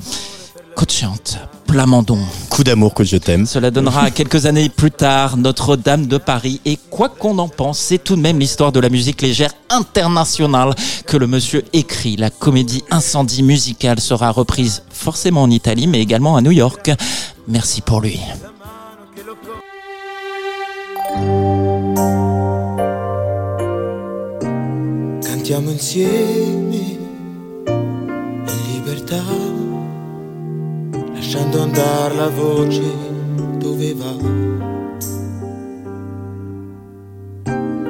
[0.75, 1.37] Cocciante,
[1.69, 2.17] Plamondon.
[2.49, 3.45] Coup d'amour que je t'aime.
[3.45, 6.59] Cela donnera quelques années plus tard Notre-Dame de Paris.
[6.65, 10.73] Et quoi qu'on en pense, c'est tout de même l'histoire de la musique légère internationale
[11.05, 12.15] que le monsieur écrit.
[12.15, 16.89] La comédie Incendie musicale sera reprise forcément en Italie, mais également à New York.
[17.47, 18.19] Merci pour lui.
[25.21, 26.73] Cantiamo insieme
[27.67, 29.21] in libertà,
[31.19, 32.81] lasciando andare la voce
[33.57, 34.15] dove va.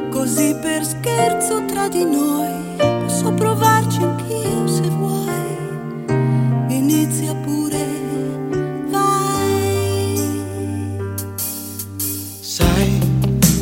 [0.09, 2.49] Così per scherzo tra di noi
[3.03, 5.57] posso provarci anch'io se vuoi.
[6.69, 7.86] Inizia pure,
[8.89, 10.19] vai.
[12.39, 12.99] Sai,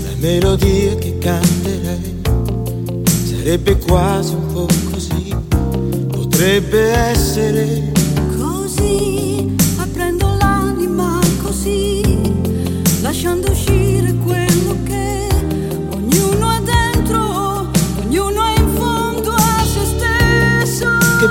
[0.03, 2.21] la melodia che canterei
[3.03, 5.35] sarebbe quasi un po' così,
[6.07, 7.91] potrebbe essere
[8.37, 9.36] Così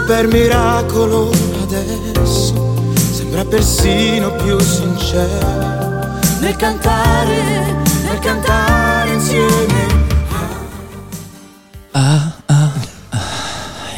[0.06, 1.30] per miracolo
[1.62, 2.54] adesso
[3.12, 5.96] sembra persino più sincero
[6.58, 7.74] cantare,
[8.22, 9.18] cantare.
[11.92, 12.70] Ah, ah,
[13.12, 13.18] ah.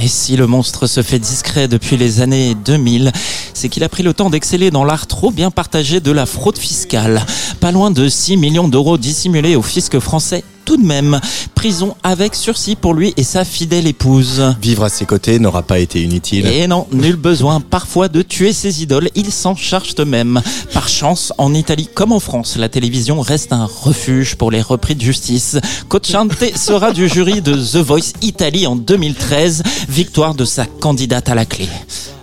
[0.01, 3.13] Et si le monstre se fait discret depuis les années 2000,
[3.53, 6.59] c'est qu'il a pris le temps d'exceller dans l'art trop bien partagé de la fraude
[6.59, 7.25] fiscale.
[7.61, 11.19] Pas loin de 6 millions d'euros dissimulés au fisc français tout de même.
[11.55, 14.55] Prison avec sursis pour lui et sa fidèle épouse.
[14.61, 16.47] Vivre à ses côtés n'aura pas été inutile.
[16.47, 20.43] Et non, nul besoin parfois de tuer ses idoles, ils s'en chargent eux-mêmes.
[20.75, 24.95] Par chance, en Italie comme en France, la télévision reste un refuge pour les repris
[24.95, 25.57] de justice.
[25.89, 31.35] Cocciante sera du jury de The Voice Italie en 2013, victoire de sa candidate à
[31.35, 31.66] la clé.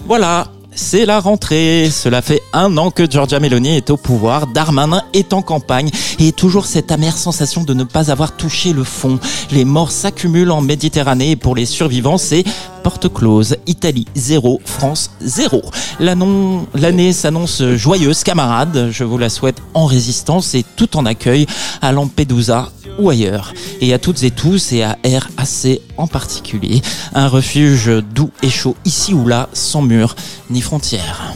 [0.08, 1.90] Voilà, c'est la rentrée.
[1.92, 6.32] Cela fait un an que Giorgia Meloni est au pouvoir, Darmanin est en campagne et
[6.32, 9.20] toujours cette amère sensation de ne pas avoir touché le fond.
[9.52, 12.44] Les morts s'accumulent en Méditerranée et pour les survivants, c'est
[12.84, 13.56] porte close.
[13.66, 15.62] Italie 0, France 0.
[16.00, 18.90] L'annon- L'année s'annonce joyeuse, camarades.
[18.92, 21.48] Je vous la souhaite en résistance et tout en accueil
[21.82, 23.54] à Lampedusa ou ailleurs.
[23.82, 26.82] Et à toutes et tous, et à RAC en particulier,
[27.14, 30.16] un refuge doux et chaud ici ou là, sans mur
[30.50, 31.34] ni frontières.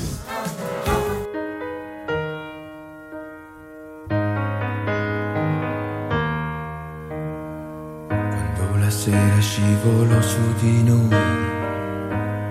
[8.91, 11.15] Sera scivolò su di noi,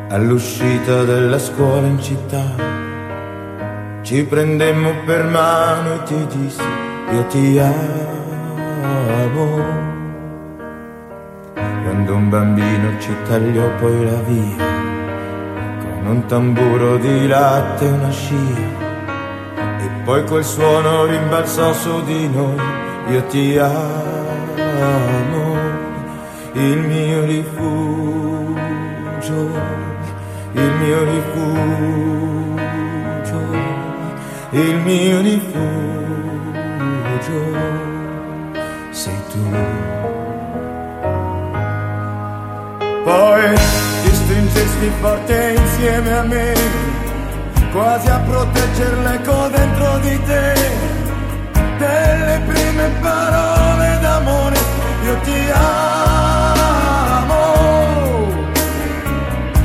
[0.09, 2.55] all'uscita della scuola in città,
[4.03, 6.63] ci prendemmo per mano e ti dissi
[7.13, 8.28] io ti amo.
[11.89, 14.67] Quando un bambino ci tagliò poi la via,
[15.81, 18.37] con un tamburo di latte e una scia,
[19.81, 22.57] e poi quel suono rimbalzò su di noi,
[23.11, 25.57] io ti amo,
[26.53, 27.57] il mio rifugio,
[30.53, 31.97] il mio rifugio,
[34.51, 35.57] il mio rifugio,
[38.91, 39.51] sei tu.
[43.05, 43.55] Poi
[44.03, 46.53] ti stringesti forte insieme a me,
[47.73, 50.55] quasi a protegger l'eco dentro di te,
[51.79, 54.57] delle prime parole d'amore,
[55.05, 56.67] io ti amo.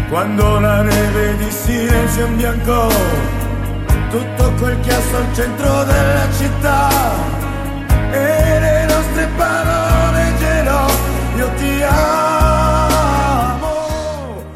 [0.09, 2.87] Quando la neve di silenzio imbiancò
[4.09, 6.89] tutto quel chiasso al centro della città
[8.11, 8.42] e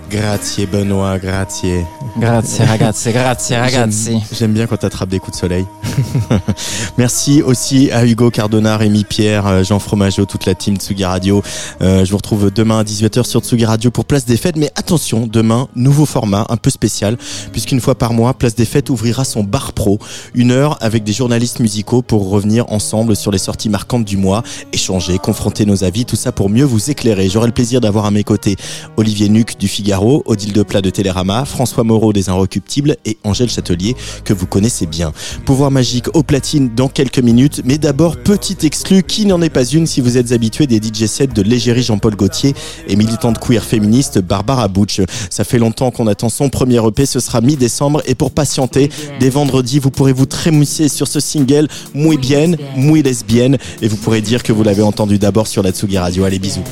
[0.10, 1.86] Grazie Benoît, grazie.
[2.18, 4.12] Grazie ragazzi, grazie ragazzi.
[4.12, 5.66] J'aime- J'aime bien quand t'attrapes des coups de soleil.
[6.98, 11.42] Merci aussi à Hugo Cardona, Rémi Pierre, euh, Jean Fromageau, toute la team Tsugi Radio.
[11.82, 14.58] Euh, je vous retrouve demain à 18h sur Tsugi Radio pour Place des Fêtes.
[14.58, 17.18] Mais attention, demain, nouveau format, un peu spécial,
[17.52, 20.00] puisqu'une fois par mois, Place des Fêtes ouvrira son bar pro.
[20.34, 24.44] Une heure avec des journalistes musicaux pour revenir ensemble sur les sorties marquantes du mois,
[24.74, 27.30] échanger, confronter nos avis, tout ça pour mieux vous éclairer.
[27.30, 28.56] J'aurai le plaisir d'avoir à mes côtés
[28.98, 33.96] Olivier Nuc du Figaro, Odile Deplat de Télérama, François Moreau des Inrecuptibles et Angèle Châtelier
[34.24, 35.12] que vous connaissez bien.
[35.46, 39.64] Pouvoir magique au platine dans quelques minutes, mais d'abord petite exclue qui n'en est pas
[39.64, 42.54] une si vous êtes habitué des DJ sets de l'égérie Jean-Paul Gaultier
[42.88, 45.02] et militante queer féministe Barbara Butch.
[45.30, 49.30] Ça fait longtemps qu'on attend son premier EP, ce sera mi-décembre et pour patienter, dès
[49.30, 54.22] vendredi, vous pourrez vous trémousser sur ce single Muy bien, muy lesbienne et vous pourrez
[54.22, 56.24] dire que vous l'avez entendu d'abord sur la Tsugi Radio.
[56.26, 56.64] Allez, bisous.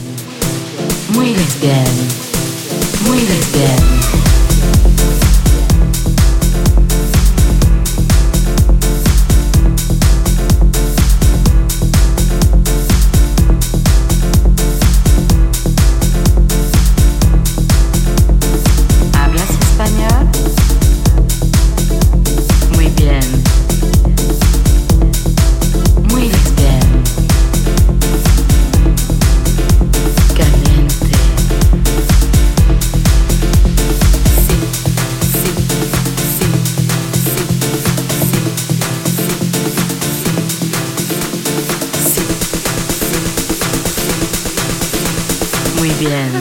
[1.14, 1.86] Muy lesbienne.
[3.06, 4.25] Muy lesbienne.
[46.06, 46.35] Muy